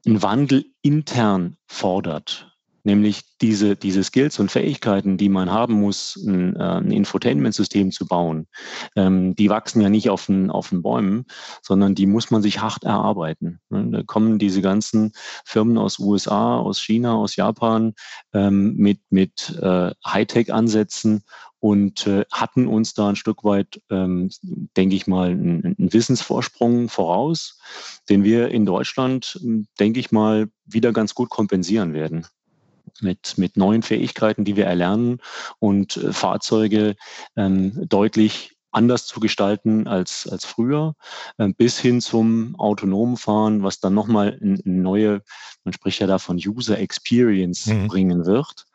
einen 0.05 0.23
Wandel 0.23 0.65
intern 0.81 1.57
fordert 1.67 2.50
nämlich 2.83 3.21
diese, 3.41 3.75
diese 3.75 4.03
Skills 4.03 4.39
und 4.39 4.51
Fähigkeiten, 4.51 5.17
die 5.17 5.29
man 5.29 5.51
haben 5.51 5.73
muss, 5.73 6.15
ein, 6.15 6.55
äh, 6.55 6.59
ein 6.59 6.91
Infotainment-System 6.91 7.91
zu 7.91 8.05
bauen, 8.05 8.47
ähm, 8.95 9.35
die 9.35 9.49
wachsen 9.49 9.81
ja 9.81 9.89
nicht 9.89 10.09
auf 10.09 10.27
den, 10.27 10.49
auf 10.49 10.69
den 10.69 10.81
Bäumen, 10.81 11.25
sondern 11.61 11.95
die 11.95 12.05
muss 12.05 12.31
man 12.31 12.41
sich 12.41 12.61
hart 12.61 12.83
erarbeiten. 12.83 13.59
Ne? 13.69 13.87
Da 13.91 14.03
kommen 14.03 14.39
diese 14.39 14.61
ganzen 14.61 15.11
Firmen 15.45 15.77
aus 15.77 15.99
USA, 15.99 16.57
aus 16.57 16.81
China, 16.81 17.15
aus 17.15 17.35
Japan 17.35 17.93
ähm, 18.33 18.75
mit, 18.75 18.99
mit 19.09 19.57
äh, 19.61 19.91
Hightech-Ansätzen 20.05 21.23
und 21.59 22.07
äh, 22.07 22.25
hatten 22.31 22.67
uns 22.67 22.95
da 22.95 23.09
ein 23.09 23.15
Stück 23.15 23.43
weit, 23.43 23.81
ähm, 23.91 24.29
denke 24.75 24.95
ich 24.95 25.05
mal, 25.05 25.29
einen, 25.29 25.75
einen 25.77 25.93
Wissensvorsprung 25.93 26.89
voraus, 26.89 27.59
den 28.09 28.23
wir 28.23 28.49
in 28.49 28.65
Deutschland, 28.65 29.39
denke 29.79 29.99
ich 29.99 30.11
mal, 30.11 30.49
wieder 30.65 30.91
ganz 30.91 31.13
gut 31.13 31.29
kompensieren 31.29 31.93
werden 31.93 32.25
mit, 33.01 33.37
mit 33.37 33.57
neuen 33.57 33.83
Fähigkeiten, 33.83 34.45
die 34.45 34.55
wir 34.55 34.65
erlernen 34.65 35.19
und 35.59 35.97
äh, 35.97 36.13
Fahrzeuge 36.13 36.95
ähm, 37.35 37.87
deutlich 37.87 38.55
anders 38.71 39.05
zu 39.05 39.19
gestalten 39.19 39.87
als, 39.87 40.27
als 40.27 40.45
früher, 40.45 40.95
äh, 41.37 41.49
bis 41.49 41.79
hin 41.79 42.01
zum 42.01 42.55
autonomen 42.55 43.17
Fahren, 43.17 43.63
was 43.63 43.79
dann 43.79 43.93
nochmal 43.93 44.37
eine 44.41 44.59
neue, 44.63 45.21
man 45.63 45.73
spricht 45.73 45.99
ja 45.99 46.07
da 46.07 46.19
von 46.19 46.37
User 46.37 46.79
Experience 46.79 47.67
mhm. 47.67 47.87
bringen 47.87 48.25
wird. 48.25 48.65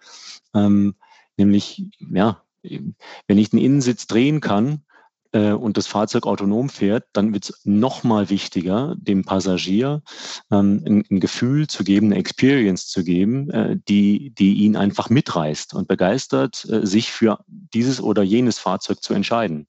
Ähm, 0.55 0.95
nämlich, 1.37 1.85
ja, 1.99 2.43
wenn 2.63 3.39
ich 3.39 3.51
den 3.51 3.61
Innensitz 3.61 4.07
drehen 4.07 4.41
kann, 4.41 4.83
äh, 5.33 5.53
und 5.53 5.77
das 5.77 5.87
Fahrzeug 5.87 6.27
autonom 6.27 6.69
fährt, 6.69 7.05
dann 7.13 7.33
wird 7.33 7.51
es 7.51 7.61
nochmal 7.65 8.31
wichtiger, 8.31 8.95
dem 8.99 9.25
Passagier 9.25 10.03
ähm, 10.51 10.83
ein, 10.87 11.05
ein, 11.11 11.21
Gefühl 11.21 11.67
zu 11.67 11.85
geben, 11.85 12.07
eine 12.07 12.17
Experience 12.17 12.89
zu 12.89 13.05
geben, 13.05 13.51
äh, 13.51 13.79
die, 13.89 14.31
die 14.31 14.55
ihn 14.55 14.77
einfach 14.77 15.11
mitreißt 15.11 15.75
und 15.75 15.89
begeistert, 15.89 16.67
äh, 16.71 16.87
sich 16.87 17.13
für 17.13 17.39
dieses 17.47 18.01
oder 18.01 18.23
jenes 18.23 18.59
Fahrzeug 18.59 19.03
zu 19.03 19.15
entscheiden. 19.15 19.67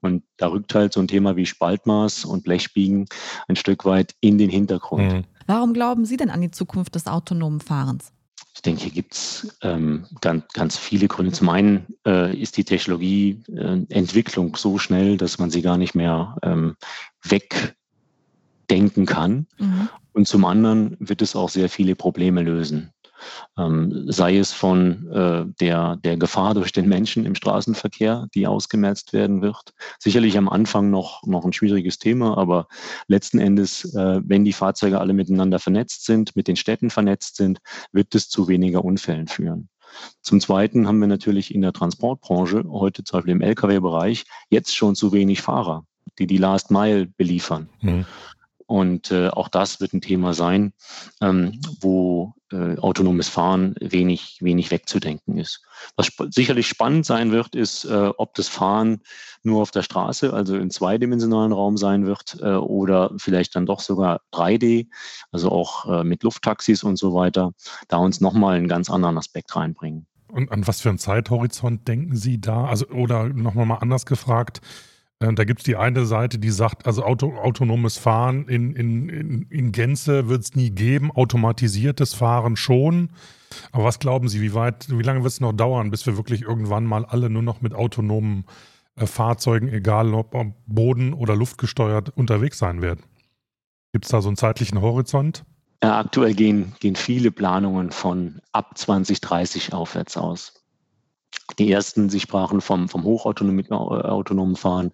Und 0.00 0.22
da 0.36 0.48
rückt 0.48 0.74
halt 0.74 0.92
so 0.92 1.00
ein 1.00 1.08
Thema 1.08 1.36
wie 1.36 1.46
Spaltmaß 1.46 2.26
und 2.26 2.44
Blechbiegen 2.44 3.06
ein 3.48 3.56
Stück 3.56 3.84
weit 3.84 4.14
in 4.20 4.36
den 4.38 4.50
Hintergrund. 4.50 5.12
Mhm. 5.12 5.24
Warum 5.46 5.72
glauben 5.72 6.04
Sie 6.04 6.16
denn 6.16 6.30
an 6.30 6.40
die 6.40 6.50
Zukunft 6.50 6.94
des 6.94 7.06
autonomen 7.06 7.60
Fahrens? 7.60 8.13
Ich 8.54 8.62
denke, 8.62 8.82
hier 8.82 8.92
gibt 8.92 9.14
es 9.14 9.58
ähm, 9.62 10.06
ganz, 10.20 10.44
ganz 10.52 10.78
viele 10.78 11.08
Gründe. 11.08 11.32
Zum 11.32 11.48
einen 11.48 11.86
äh, 12.06 12.36
ist 12.36 12.56
die 12.56 12.64
Technologieentwicklung 12.64 14.54
äh, 14.54 14.58
so 14.58 14.78
schnell, 14.78 15.16
dass 15.16 15.38
man 15.38 15.50
sie 15.50 15.60
gar 15.60 15.76
nicht 15.76 15.94
mehr 15.94 16.36
ähm, 16.42 16.76
wegdenken 17.22 19.06
kann. 19.06 19.48
Mhm. 19.58 19.88
Und 20.12 20.28
zum 20.28 20.44
anderen 20.44 20.96
wird 21.00 21.20
es 21.20 21.34
auch 21.34 21.48
sehr 21.48 21.68
viele 21.68 21.96
Probleme 21.96 22.42
lösen 22.42 22.92
ähm, 23.58 24.06
sei 24.10 24.38
es 24.38 24.52
von 24.52 25.10
äh, 25.10 25.44
der, 25.60 25.96
der 25.96 26.16
Gefahr 26.16 26.54
durch 26.54 26.72
den 26.72 26.88
Menschen 26.88 27.26
im 27.26 27.34
Straßenverkehr, 27.34 28.26
die 28.34 28.46
ausgemerzt 28.46 29.12
werden 29.12 29.42
wird. 29.42 29.72
Sicherlich 29.98 30.36
am 30.38 30.48
Anfang 30.48 30.90
noch, 30.90 31.22
noch 31.24 31.44
ein 31.44 31.52
schwieriges 31.52 31.98
Thema, 31.98 32.36
aber 32.36 32.66
letzten 33.08 33.38
Endes, 33.38 33.94
äh, 33.94 34.20
wenn 34.24 34.44
die 34.44 34.52
Fahrzeuge 34.52 35.00
alle 35.00 35.12
miteinander 35.12 35.58
vernetzt 35.58 36.04
sind, 36.04 36.36
mit 36.36 36.48
den 36.48 36.56
Städten 36.56 36.90
vernetzt 36.90 37.36
sind, 37.36 37.58
wird 37.92 38.14
es 38.14 38.28
zu 38.28 38.48
weniger 38.48 38.84
Unfällen 38.84 39.28
führen. 39.28 39.68
Zum 40.22 40.40
Zweiten 40.40 40.86
haben 40.86 40.98
wir 40.98 41.06
natürlich 41.06 41.54
in 41.54 41.62
der 41.62 41.72
Transportbranche, 41.72 42.64
heute 42.68 43.04
zum 43.04 43.18
Beispiel 43.18 43.32
im 43.32 43.40
Lkw-Bereich, 43.40 44.24
jetzt 44.50 44.74
schon 44.74 44.94
zu 44.94 45.12
wenig 45.12 45.40
Fahrer, 45.42 45.84
die 46.18 46.26
die 46.26 46.38
Last 46.38 46.70
Mile 46.70 47.06
beliefern. 47.06 47.68
Mhm. 47.80 48.06
Und 48.66 49.10
äh, 49.10 49.28
auch 49.28 49.48
das 49.48 49.80
wird 49.80 49.92
ein 49.92 50.00
Thema 50.00 50.34
sein, 50.34 50.72
ähm, 51.20 51.60
wo 51.80 52.34
äh, 52.50 52.78
autonomes 52.78 53.28
Fahren 53.28 53.74
wenig, 53.80 54.38
wenig 54.40 54.70
wegzudenken 54.70 55.36
ist. 55.38 55.62
Was 55.96 56.06
sp 56.08 56.30
sicherlich 56.30 56.68
spannend 56.68 57.04
sein 57.04 57.32
wird, 57.32 57.54
ist, 57.54 57.84
äh, 57.84 58.10
ob 58.16 58.34
das 58.34 58.48
Fahren 58.48 59.02
nur 59.42 59.60
auf 59.60 59.70
der 59.70 59.82
Straße, 59.82 60.32
also 60.32 60.56
im 60.56 60.70
zweidimensionalen 60.70 61.52
Raum 61.52 61.76
sein 61.76 62.06
wird 62.06 62.38
äh, 62.40 62.54
oder 62.54 63.10
vielleicht 63.18 63.56
dann 63.56 63.66
doch 63.66 63.80
sogar 63.80 64.20
3D, 64.32 64.88
also 65.32 65.50
auch 65.50 66.00
äh, 66.00 66.04
mit 66.04 66.22
Lufttaxis 66.22 66.84
und 66.84 66.96
so 66.96 67.14
weiter, 67.14 67.52
da 67.88 67.98
uns 67.98 68.20
nochmal 68.20 68.56
einen 68.56 68.68
ganz 68.68 68.88
anderen 68.90 69.18
Aspekt 69.18 69.54
reinbringen. 69.56 70.06
Und 70.28 70.50
an 70.50 70.66
was 70.66 70.80
für 70.80 70.88
einen 70.88 70.98
Zeithorizont 70.98 71.86
denken 71.86 72.16
Sie 72.16 72.40
da? 72.40 72.64
Also, 72.64 72.86
oder 72.88 73.28
nochmal 73.28 73.66
mal 73.66 73.76
anders 73.76 74.06
gefragt, 74.06 74.60
äh, 75.20 75.32
da 75.32 75.44
gibt 75.44 75.60
es 75.60 75.64
die 75.64 75.76
eine 75.76 76.06
Seite, 76.06 76.38
die 76.38 76.50
sagt, 76.50 76.86
also 76.86 77.04
auto, 77.04 77.36
autonomes 77.36 77.98
Fahren 77.98 78.48
in, 78.48 78.74
in, 78.74 79.08
in, 79.08 79.42
in 79.50 79.72
Gänze 79.72 80.28
wird 80.28 80.42
es 80.42 80.54
nie 80.54 80.70
geben, 80.70 81.10
automatisiertes 81.10 82.14
Fahren 82.14 82.56
schon. 82.56 83.10
Aber 83.72 83.84
was 83.84 83.98
glauben 83.98 84.28
Sie, 84.28 84.40
wie 84.40 84.54
weit, 84.54 84.86
wie 84.90 85.02
lange 85.02 85.22
wird 85.22 85.32
es 85.32 85.40
noch 85.40 85.52
dauern, 85.52 85.90
bis 85.90 86.06
wir 86.06 86.16
wirklich 86.16 86.42
irgendwann 86.42 86.84
mal 86.84 87.04
alle 87.04 87.30
nur 87.30 87.42
noch 87.42 87.60
mit 87.60 87.74
autonomen 87.74 88.44
äh, 88.96 89.06
Fahrzeugen, 89.06 89.68
egal 89.68 90.14
ob 90.14 90.36
Boden- 90.66 91.14
oder 91.14 91.36
Luftgesteuert, 91.36 92.10
unterwegs 92.16 92.58
sein 92.58 92.82
werden? 92.82 93.04
Gibt 93.92 94.06
es 94.06 94.10
da 94.10 94.20
so 94.20 94.28
einen 94.28 94.36
zeitlichen 94.36 94.80
Horizont? 94.80 95.44
Ja, 95.84 96.00
aktuell 96.00 96.34
gehen, 96.34 96.74
gehen 96.80 96.96
viele 96.96 97.30
Planungen 97.30 97.92
von 97.92 98.40
ab 98.52 98.76
2030 98.76 99.72
aufwärts 99.72 100.16
aus. 100.16 100.63
Die 101.58 101.70
ersten, 101.70 102.08
Sie 102.08 102.20
sprachen 102.20 102.60
vom, 102.60 102.88
vom 102.88 103.04
hochautonomen 103.04 104.56
Fahren 104.56 104.92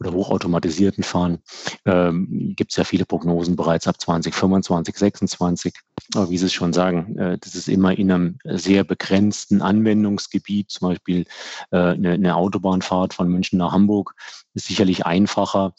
oder 0.00 0.12
hochautomatisierten 0.12 1.04
Fahren. 1.04 1.38
Ähm, 1.84 2.54
Gibt 2.56 2.72
es 2.72 2.76
ja 2.76 2.84
viele 2.84 3.04
Prognosen 3.04 3.56
bereits 3.56 3.86
ab 3.86 4.00
2025, 4.00 4.94
2026. 4.94 5.74
Aber 6.14 6.30
wie 6.30 6.38
Sie 6.38 6.46
es 6.46 6.52
schon 6.52 6.72
sagen, 6.72 7.18
äh, 7.18 7.38
das 7.38 7.54
ist 7.54 7.68
immer 7.68 7.96
in 7.96 8.10
einem 8.10 8.38
sehr 8.44 8.84
begrenzten 8.84 9.62
Anwendungsgebiet. 9.62 10.70
Zum 10.70 10.88
Beispiel 10.88 11.26
äh, 11.70 11.76
eine, 11.76 12.12
eine, 12.12 12.36
Autobahnfahrt 12.36 13.14
von 13.14 13.28
München 13.28 13.58
nach 13.58 13.72
Hamburg 13.72 14.14
ist 14.54 14.66
sicherlich 14.66 15.06
einfacher 15.06 15.74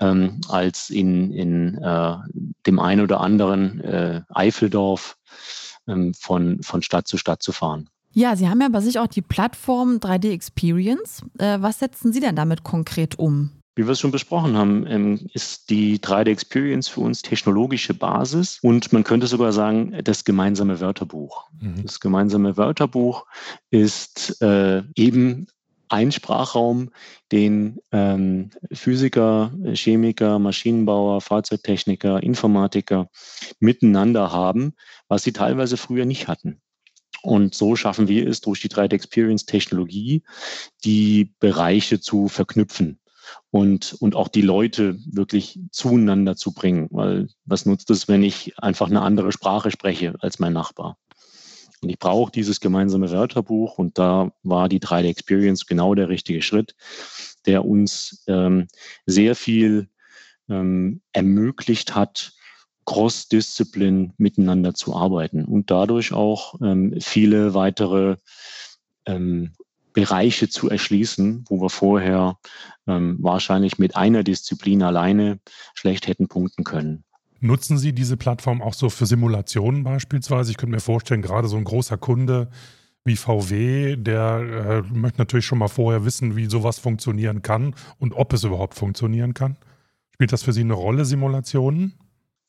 ähm, 0.00 0.40
als 0.48 0.90
in, 0.90 1.32
in 1.32 1.78
äh, 1.78 2.16
dem 2.66 2.80
einen 2.80 3.02
oder 3.02 3.20
anderen 3.20 3.80
äh, 3.80 4.22
Eifeldorf 4.28 5.16
ähm, 5.86 6.14
von, 6.14 6.62
von 6.62 6.82
Stadt 6.82 7.06
zu 7.06 7.18
Stadt 7.18 7.42
zu 7.42 7.52
fahren. 7.52 7.88
Ja, 8.12 8.36
Sie 8.36 8.48
haben 8.48 8.60
ja 8.60 8.68
bei 8.68 8.80
sich 8.80 8.98
auch 8.98 9.06
die 9.06 9.22
Plattform 9.22 9.96
3D 9.96 10.32
Experience. 10.32 11.22
Äh, 11.38 11.58
was 11.60 11.78
setzen 11.78 12.12
Sie 12.12 12.20
denn 12.20 12.36
damit 12.36 12.62
konkret 12.62 13.18
um? 13.18 13.50
Wie 13.74 13.86
wir 13.86 13.92
es 13.92 14.00
schon 14.00 14.10
besprochen 14.10 14.54
haben, 14.54 14.86
ähm, 14.86 15.28
ist 15.32 15.70
die 15.70 15.98
3D 15.98 16.28
Experience 16.30 16.88
für 16.88 17.00
uns 17.00 17.22
technologische 17.22 17.94
Basis 17.94 18.58
und 18.60 18.92
man 18.92 19.02
könnte 19.02 19.26
sogar 19.26 19.52
sagen, 19.52 19.96
das 20.04 20.24
gemeinsame 20.24 20.80
Wörterbuch. 20.80 21.48
Mhm. 21.58 21.82
Das 21.82 21.98
gemeinsame 21.98 22.58
Wörterbuch 22.58 23.24
ist 23.70 24.42
äh, 24.42 24.82
eben 24.94 25.46
ein 25.88 26.12
Sprachraum, 26.12 26.90
den 27.32 27.78
ähm, 27.92 28.50
Physiker, 28.72 29.52
Chemiker, 29.72 30.38
Maschinenbauer, 30.38 31.22
Fahrzeugtechniker, 31.22 32.22
Informatiker 32.22 33.08
miteinander 33.58 34.32
haben, 34.32 34.74
was 35.08 35.22
sie 35.22 35.32
teilweise 35.32 35.78
früher 35.78 36.04
nicht 36.04 36.28
hatten. 36.28 36.60
Und 37.22 37.54
so 37.54 37.76
schaffen 37.76 38.08
wir 38.08 38.26
es 38.26 38.40
durch 38.40 38.60
die 38.60 38.68
3D 38.68 38.92
Experience 38.92 39.46
Technologie, 39.46 40.22
die 40.84 41.32
Bereiche 41.38 42.00
zu 42.00 42.28
verknüpfen 42.28 42.98
und, 43.50 43.94
und 44.00 44.16
auch 44.16 44.28
die 44.28 44.42
Leute 44.42 44.98
wirklich 45.06 45.60
zueinander 45.70 46.36
zu 46.36 46.52
bringen. 46.52 46.88
Weil 46.90 47.28
was 47.44 47.64
nutzt 47.64 47.90
es, 47.90 48.08
wenn 48.08 48.22
ich 48.22 48.58
einfach 48.58 48.90
eine 48.90 49.02
andere 49.02 49.30
Sprache 49.32 49.70
spreche 49.70 50.14
als 50.20 50.38
mein 50.38 50.52
Nachbar? 50.52 50.98
Und 51.80 51.88
ich 51.88 51.98
brauche 51.98 52.30
dieses 52.30 52.60
gemeinsame 52.60 53.10
Wörterbuch 53.10 53.78
und 53.78 53.98
da 53.98 54.32
war 54.42 54.68
die 54.68 54.80
3D 54.80 55.08
Experience 55.08 55.66
genau 55.66 55.94
der 55.94 56.08
richtige 56.08 56.42
Schritt, 56.42 56.76
der 57.46 57.64
uns 57.64 58.22
ähm, 58.28 58.68
sehr 59.04 59.34
viel 59.34 59.88
ähm, 60.48 61.02
ermöglicht 61.12 61.94
hat, 61.94 62.34
Cross-Disziplin 62.84 64.12
miteinander 64.16 64.74
zu 64.74 64.94
arbeiten 64.94 65.44
und 65.44 65.70
dadurch 65.70 66.12
auch 66.12 66.60
ähm, 66.60 66.96
viele 67.00 67.54
weitere 67.54 68.16
ähm, 69.06 69.52
Bereiche 69.92 70.48
zu 70.48 70.70
erschließen, 70.70 71.44
wo 71.48 71.60
wir 71.60 71.70
vorher 71.70 72.38
ähm, 72.86 73.18
wahrscheinlich 73.20 73.78
mit 73.78 73.96
einer 73.96 74.22
Disziplin 74.22 74.82
alleine 74.82 75.38
schlecht 75.74 76.06
hätten 76.08 76.28
punkten 76.28 76.64
können. 76.64 77.04
Nutzen 77.40 77.76
Sie 77.76 77.92
diese 77.92 78.16
Plattform 78.16 78.62
auch 78.62 78.74
so 78.74 78.88
für 78.88 79.06
Simulationen 79.06 79.82
beispielsweise? 79.82 80.50
Ich 80.50 80.56
könnte 80.56 80.74
mir 80.74 80.80
vorstellen, 80.80 81.22
gerade 81.22 81.48
so 81.48 81.56
ein 81.56 81.64
großer 81.64 81.98
Kunde 81.98 82.48
wie 83.04 83.16
VW, 83.16 83.96
der 83.96 84.84
äh, 84.88 84.94
möchte 84.94 85.18
natürlich 85.18 85.44
schon 85.44 85.58
mal 85.58 85.68
vorher 85.68 86.04
wissen, 86.04 86.36
wie 86.36 86.46
sowas 86.46 86.78
funktionieren 86.78 87.42
kann 87.42 87.74
und 87.98 88.14
ob 88.14 88.32
es 88.32 88.44
überhaupt 88.44 88.74
funktionieren 88.74 89.34
kann. 89.34 89.56
Spielt 90.14 90.32
das 90.32 90.44
für 90.44 90.52
Sie 90.52 90.60
eine 90.60 90.74
Rolle, 90.74 91.04
Simulationen? 91.04 91.94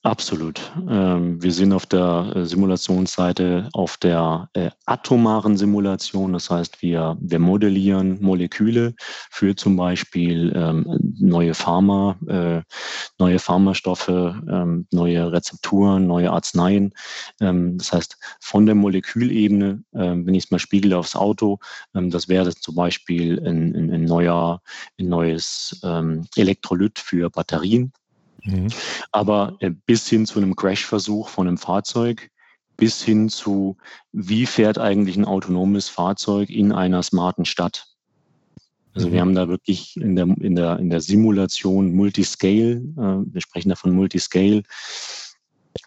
Absolut. 0.06 0.60
Ähm, 0.90 1.42
wir 1.42 1.54
sind 1.54 1.72
auf 1.72 1.86
der 1.86 2.34
äh, 2.36 2.46
Simulationsseite 2.46 3.70
auf 3.72 3.96
der 3.96 4.50
äh, 4.52 4.70
atomaren 4.86 5.56
Simulation. 5.56 6.34
Das 6.34 6.50
heißt, 6.50 6.82
wir, 6.82 7.16
wir 7.22 7.40
modellieren 7.40 8.22
Moleküle 8.22 8.96
für 9.32 9.56
zum 9.56 9.78
Beispiel 9.78 10.52
ähm, 10.58 11.14
neue 11.18 11.54
Pharma, 11.54 12.18
äh, 12.28 12.64
neue 13.18 13.40
Pharmastoffe, 13.40 14.10
ähm, 14.10 14.88
neue 14.92 15.32
Rezepturen, 15.32 16.06
neue 16.06 16.32
Arzneien. 16.32 16.94
Das 17.40 17.94
heißt, 17.94 18.18
von 18.42 18.66
der 18.66 18.76
Molekülebene, 18.76 19.84
wenn 19.92 20.34
ich 20.34 20.46
es 20.46 20.52
mal 20.52 20.60
spiegle 20.60 20.98
aufs 20.98 21.16
Auto, 21.16 21.60
das 21.94 22.28
wäre 22.28 22.54
zum 22.54 22.76
Beispiel 22.76 23.40
ein, 23.46 23.76
ein, 23.76 23.92
ein 23.92 24.06
neuer, 24.06 24.62
ein 25.00 25.08
neues 25.08 25.80
Elektrolyt 26.36 27.00
für 27.00 27.30
Batterien 27.30 27.92
Mhm. 28.44 28.68
Aber 29.12 29.56
äh, 29.60 29.72
bis 29.86 30.08
hin 30.08 30.26
zu 30.26 30.40
einem 30.40 30.56
Crash-Versuch 30.56 31.30
von 31.30 31.48
einem 31.48 31.58
Fahrzeug, 31.58 32.30
bis 32.78 33.04
hin 33.04 33.30
zu, 33.30 33.78
wie 34.12 34.46
fährt 34.46 34.78
eigentlich 34.78 35.16
ein 35.18 35.26
autonomes 35.26 35.90
Fahrzeug 35.90 36.50
in 36.50 36.72
einer 36.72 37.04
smarten 37.04 37.46
Stadt? 37.46 37.88
Also 38.94 39.08
mhm. 39.08 39.14
wir 39.14 39.22
haben 39.22 39.36
da 39.36 39.48
wirklich 39.48 39.96
in 39.98 40.16
der, 40.16 40.26
in 40.42 40.56
der, 40.56 40.80
in 40.80 40.90
der 40.90 41.02
Simulation 41.02 41.94
Multiscale, 41.94 42.72
äh, 42.72 43.34
wir 43.34 43.42
sprechen 43.42 43.70
da 43.70 43.76
von 43.76 43.92
Multiscale, 43.92 44.64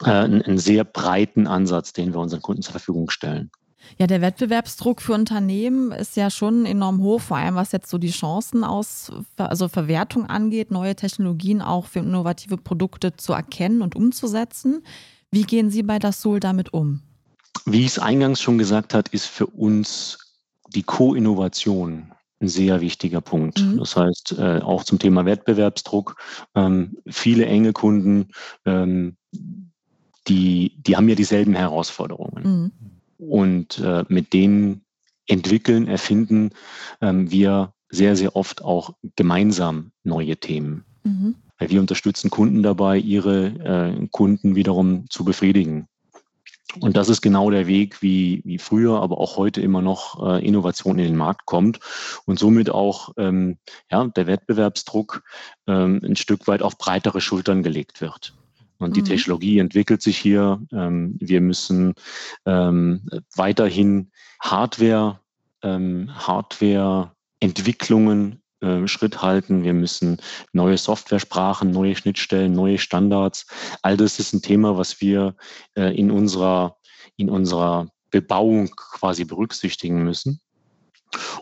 äh, 0.03 0.11
einen, 0.11 0.42
einen 0.42 0.59
sehr 0.59 0.85
breiten 0.85 1.47
Ansatz, 1.47 1.92
den 1.92 2.12
wir 2.12 2.21
unseren 2.21 2.42
Kunden 2.42 2.62
zur 2.62 2.73
Verfügung 2.73 3.11
stellen. 3.11 3.51
Ja, 3.99 4.07
der 4.07 4.20
Wettbewerbsdruck 4.20 5.01
für 5.01 5.14
Unternehmen 5.14 5.92
ist 5.92 6.16
ja 6.16 6.31
schon 6.31 6.66
enorm 6.66 7.01
hoch, 7.03 7.20
vor 7.20 7.37
allem 7.37 7.55
was 7.55 7.72
jetzt 7.72 7.88
so 7.90 7.99
die 7.99 8.11
Chancen 8.11 8.64
aus, 8.64 9.11
also 9.37 9.68
Verwertung 9.68 10.27
angeht, 10.27 10.70
neue 10.70 10.96
Technologien 10.96 11.62
auch 11.62 11.87
für 11.87 12.01
innovative 12.01 12.57
Produkte 12.57 13.16
zu 13.16 13.33
erkennen 13.33 13.83
und 13.83 13.96
umzusetzen. 13.96 14.85
Wie 15.31 15.42
gehen 15.42 15.70
Sie 15.70 15.83
bei 15.83 15.99
Dassault 15.99 16.44
damit 16.44 16.72
um? 16.72 17.03
Wie 17.64 17.81
ich 17.81 17.88
es 17.88 17.99
eingangs 17.99 18.40
schon 18.40 18.59
gesagt 18.59 18.94
habe, 18.94 19.09
ist 19.12 19.27
für 19.27 19.46
uns 19.46 20.18
die 20.75 20.83
Co-Innovation 20.83 22.12
ein 22.40 22.49
sehr 22.49 22.81
wichtiger 22.81 23.20
Punkt. 23.20 23.61
Mhm. 23.61 23.79
Das 23.79 23.96
heißt, 23.96 24.37
äh, 24.38 24.61
auch 24.61 24.85
zum 24.85 24.99
Thema 24.99 25.25
Wettbewerbsdruck, 25.25 26.16
ähm, 26.55 26.99
viele 27.07 27.46
enge 27.46 27.72
Kunden, 27.72 28.29
ähm, 28.66 29.16
die, 30.29 30.75
die 30.77 30.96
haben 30.96 31.09
ja 31.09 31.14
dieselben 31.14 31.55
Herausforderungen. 31.55 32.42
Mhm. 32.44 32.72
Und 33.19 33.79
äh, 33.79 34.05
mit 34.09 34.33
denen 34.33 34.83
entwickeln, 35.27 35.89
erfinden 35.89 36.51
ähm, 37.01 37.31
wir 37.31 37.73
sehr, 37.89 38.17
sehr 38.17 38.37
oft 38.37 38.63
auch 38.63 38.95
gemeinsam 39.17 39.93
neue 40.05 40.37
Themen. 40.37 40.85
Mhm. 41.05 41.37
Weil 41.59 41.71
wir 41.71 41.81
unterstützen 41.81 42.31
Kunden 42.31 42.63
dabei, 42.63 42.99
ihre 42.99 43.47
äh, 43.47 44.09
Kunden 44.11 44.55
wiederum 44.55 45.07
zu 45.09 45.25
befriedigen. 45.25 45.89
Und 46.81 46.97
das 46.97 47.09
ist 47.09 47.23
genau 47.23 47.51
der 47.51 47.67
Weg, 47.67 48.03
wie, 48.03 48.43
wie 48.45 48.59
früher, 48.59 49.01
aber 49.01 49.19
auch 49.19 49.37
heute 49.37 49.61
immer 49.61 49.83
noch 49.83 50.23
äh, 50.23 50.47
Innovation 50.47 50.99
in 50.99 51.07
den 51.07 51.17
Markt 51.17 51.47
kommt 51.47 51.79
und 52.27 52.39
somit 52.39 52.71
auch 52.71 53.11
ähm, 53.17 53.59
ja, 53.91 54.07
der 54.09 54.27
Wettbewerbsdruck 54.27 55.23
ähm, 55.67 56.01
ein 56.05 56.17
Stück 56.17 56.47
weit 56.49 56.63
auf 56.63 56.77
breitere 56.77 57.21
Schultern 57.21 57.63
gelegt 57.63 58.01
wird. 58.01 58.35
Und 58.79 58.97
die 58.97 59.01
mhm. 59.01 59.07
Technologie 59.07 59.59
entwickelt 59.59 60.03
sich 60.03 60.19
hier. 60.19 60.61
Ähm, 60.73 61.17
wir 61.19 61.41
müssen 61.41 61.95
ähm, 62.45 63.09
weiterhin 63.35 64.12
Hardware, 64.41 65.21
ähm, 65.62 66.11
Hardware-Entwicklungen 66.15 68.43
äh, 68.61 68.87
Schritt 68.87 69.23
halten. 69.23 69.65
Wir 69.65 69.75
müssen 69.75 70.19
neue 70.53 70.79
Software-Sprachen, 70.79 71.71
neue 71.71 71.97
Schnittstellen, 71.97 72.53
neue 72.53 72.79
Standards. 72.79 73.47
All 73.83 73.97
das 73.97 74.19
ist 74.19 74.33
ein 74.33 74.43
Thema, 74.43 74.79
was 74.79 75.01
wir 75.01 75.37
äh, 75.75 75.97
in 75.97 76.11
unserer, 76.11 76.77
in 77.17 77.31
unserer 77.31 77.89
Bebauung 78.11 78.71
quasi 78.77 79.25
berücksichtigen 79.25 80.05
müssen. 80.05 80.41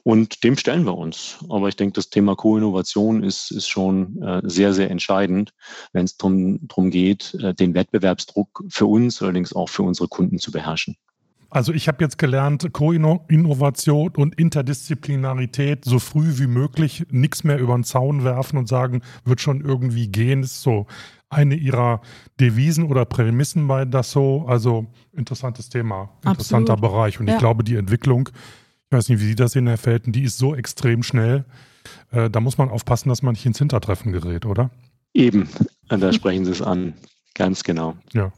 Und 0.04 0.44
dem 0.44 0.56
stellen 0.56 0.84
wir 0.84 0.96
uns. 0.96 1.38
Aber 1.48 1.68
ich 1.68 1.76
denke, 1.76 1.94
das 1.94 2.10
Thema 2.10 2.36
Co-Innovation 2.36 3.24
ist, 3.24 3.50
ist 3.50 3.68
schon 3.68 4.22
äh, 4.22 4.42
sehr, 4.44 4.74
sehr 4.74 4.90
entscheidend, 4.90 5.54
wenn 5.92 6.04
es 6.04 6.18
darum 6.18 6.90
geht, 6.90 7.34
äh, 7.42 7.54
den 7.54 7.74
Wettbewerbsdruck 7.74 8.64
für 8.68 8.86
uns, 8.86 9.22
allerdings 9.22 9.54
auch 9.54 9.70
für 9.70 9.82
unsere 9.82 10.08
Kunden 10.08 10.38
zu 10.38 10.52
beherrschen. 10.52 10.96
Also 11.48 11.72
ich 11.72 11.88
habe 11.88 12.02
jetzt 12.02 12.18
gelernt, 12.18 12.68
Co-Innovation 12.72 14.10
und 14.16 14.34
Interdisziplinarität 14.34 15.84
so 15.84 16.00
früh 16.00 16.38
wie 16.38 16.48
möglich, 16.48 17.06
nichts 17.10 17.44
mehr 17.44 17.58
über 17.58 17.74
den 17.74 17.84
Zaun 17.84 18.24
werfen 18.24 18.58
und 18.58 18.68
sagen, 18.68 19.02
wird 19.24 19.40
schon 19.40 19.60
irgendwie 19.60 20.08
gehen, 20.08 20.42
ist 20.42 20.62
so 20.62 20.86
eine 21.30 21.54
ihrer 21.54 22.00
Devisen 22.40 22.84
oder 22.84 23.04
Prämissen 23.04 23.68
bei 23.68 23.84
Dassault. 23.84 24.48
Also 24.48 24.86
interessantes 25.12 25.68
Thema, 25.68 26.10
interessanter 26.24 26.74
Absolut. 26.74 26.92
Bereich. 26.92 27.20
Und 27.20 27.28
ja. 27.28 27.34
ich 27.34 27.38
glaube, 27.38 27.64
die 27.64 27.76
Entwicklung 27.76 28.30
ich 28.94 28.98
weiß 28.98 29.08
nicht, 29.08 29.20
wie 29.20 29.26
Sie 29.26 29.34
das 29.34 29.50
sehen, 29.50 29.66
Herr 29.66 29.76
Felten, 29.76 30.12
die 30.12 30.22
ist 30.22 30.38
so 30.38 30.54
extrem 30.54 31.02
schnell. 31.02 31.44
Äh, 32.12 32.30
da 32.30 32.38
muss 32.38 32.58
man 32.58 32.70
aufpassen, 32.70 33.08
dass 33.08 33.22
man 33.22 33.32
nicht 33.32 33.44
ins 33.44 33.58
Hintertreffen 33.58 34.12
gerät, 34.12 34.46
oder? 34.46 34.70
Eben, 35.12 35.48
da 35.88 36.12
sprechen 36.12 36.44
Sie 36.44 36.52
es 36.52 36.62
an. 36.62 36.94
Ganz 37.34 37.64
genau. 37.64 37.96
Ja. 38.12 38.32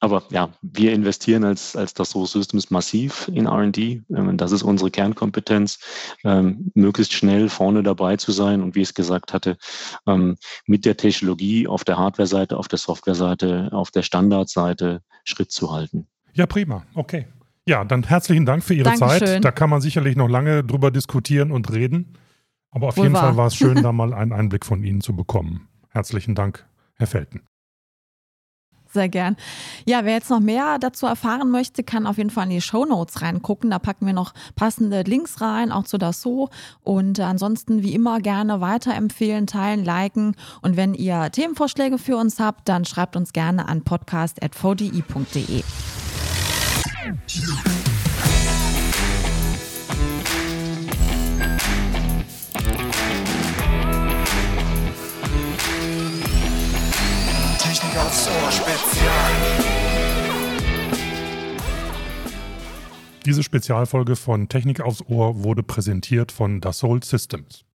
Aber 0.00 0.22
ja, 0.30 0.48
wir 0.62 0.94
investieren 0.94 1.44
als, 1.44 1.76
als 1.76 1.92
das 1.92 2.12
Systems 2.12 2.70
massiv 2.70 3.30
in 3.34 3.46
RD. 3.46 3.76
Ähm, 3.76 4.38
das 4.38 4.52
ist 4.52 4.62
unsere 4.62 4.90
Kernkompetenz, 4.90 5.78
ähm, 6.24 6.70
möglichst 6.72 7.12
schnell 7.12 7.50
vorne 7.50 7.82
dabei 7.82 8.16
zu 8.16 8.32
sein 8.32 8.62
und 8.62 8.74
wie 8.74 8.80
ich 8.80 8.88
es 8.88 8.94
gesagt 8.94 9.34
hatte, 9.34 9.58
ähm, 10.06 10.38
mit 10.64 10.86
der 10.86 10.96
Technologie 10.96 11.68
auf 11.68 11.84
der 11.84 11.98
Hardware-Seite, 11.98 12.56
auf 12.56 12.68
der 12.68 12.78
Software-Seite, 12.78 13.68
auf 13.72 13.90
der 13.90 14.02
Standardseite 14.02 15.02
Schritt 15.24 15.52
zu 15.52 15.70
halten. 15.70 16.08
Ja, 16.32 16.46
prima. 16.46 16.86
Okay. 16.94 17.26
Ja, 17.68 17.84
dann 17.84 18.02
herzlichen 18.02 18.46
Dank 18.46 18.64
für 18.64 18.72
Ihre 18.72 18.84
Dankeschön. 18.84 19.26
Zeit. 19.26 19.44
Da 19.44 19.50
kann 19.50 19.68
man 19.68 19.82
sicherlich 19.82 20.16
noch 20.16 20.30
lange 20.30 20.64
drüber 20.64 20.90
diskutieren 20.90 21.52
und 21.52 21.70
reden. 21.70 22.14
Aber 22.70 22.88
auf 22.88 22.96
Wohl 22.96 23.04
jeden 23.04 23.14
wahr. 23.14 23.24
Fall 23.24 23.36
war 23.36 23.46
es 23.48 23.56
schön, 23.56 23.74
da 23.82 23.92
mal 23.92 24.14
einen 24.14 24.32
Einblick 24.32 24.64
von 24.64 24.82
Ihnen 24.82 25.02
zu 25.02 25.14
bekommen. 25.14 25.68
Herzlichen 25.90 26.34
Dank, 26.34 26.66
Herr 26.94 27.06
Felten. 27.06 27.42
Sehr 28.90 29.10
gern. 29.10 29.36
Ja, 29.84 30.06
wer 30.06 30.14
jetzt 30.14 30.30
noch 30.30 30.40
mehr 30.40 30.78
dazu 30.78 31.04
erfahren 31.04 31.50
möchte, 31.50 31.82
kann 31.82 32.06
auf 32.06 32.16
jeden 32.16 32.30
Fall 32.30 32.44
in 32.44 32.50
die 32.50 32.62
Show 32.62 32.86
Notes 32.86 33.20
reingucken. 33.20 33.68
Da 33.68 33.78
packen 33.78 34.06
wir 34.06 34.14
noch 34.14 34.32
passende 34.56 35.02
Links 35.02 35.42
rein, 35.42 35.70
auch 35.70 35.84
zu 35.84 35.98
Dassault. 35.98 36.50
Und 36.80 37.20
ansonsten 37.20 37.82
wie 37.82 37.92
immer 37.92 38.20
gerne 38.20 38.62
weiterempfehlen, 38.62 39.46
teilen, 39.46 39.84
liken. 39.84 40.36
Und 40.62 40.78
wenn 40.78 40.94
ihr 40.94 41.30
Themenvorschläge 41.30 41.98
für 41.98 42.16
uns 42.16 42.40
habt, 42.40 42.66
dann 42.66 42.86
schreibt 42.86 43.14
uns 43.14 43.34
gerne 43.34 43.68
an 43.68 43.82
podcast.vdi.de. 43.82 45.62
Technik 57.58 57.96
aufs 57.96 58.28
Ohr 58.28 58.52
Spezial. 58.52 59.32
Diese 63.24 63.42
Spezialfolge 63.42 64.16
von 64.16 64.48
Technik 64.48 64.80
aufs 64.80 65.02
Ohr 65.02 65.42
wurde 65.42 65.62
präsentiert 65.62 66.32
von 66.32 66.60
Dassault 66.60 67.04
Systems. 67.04 67.67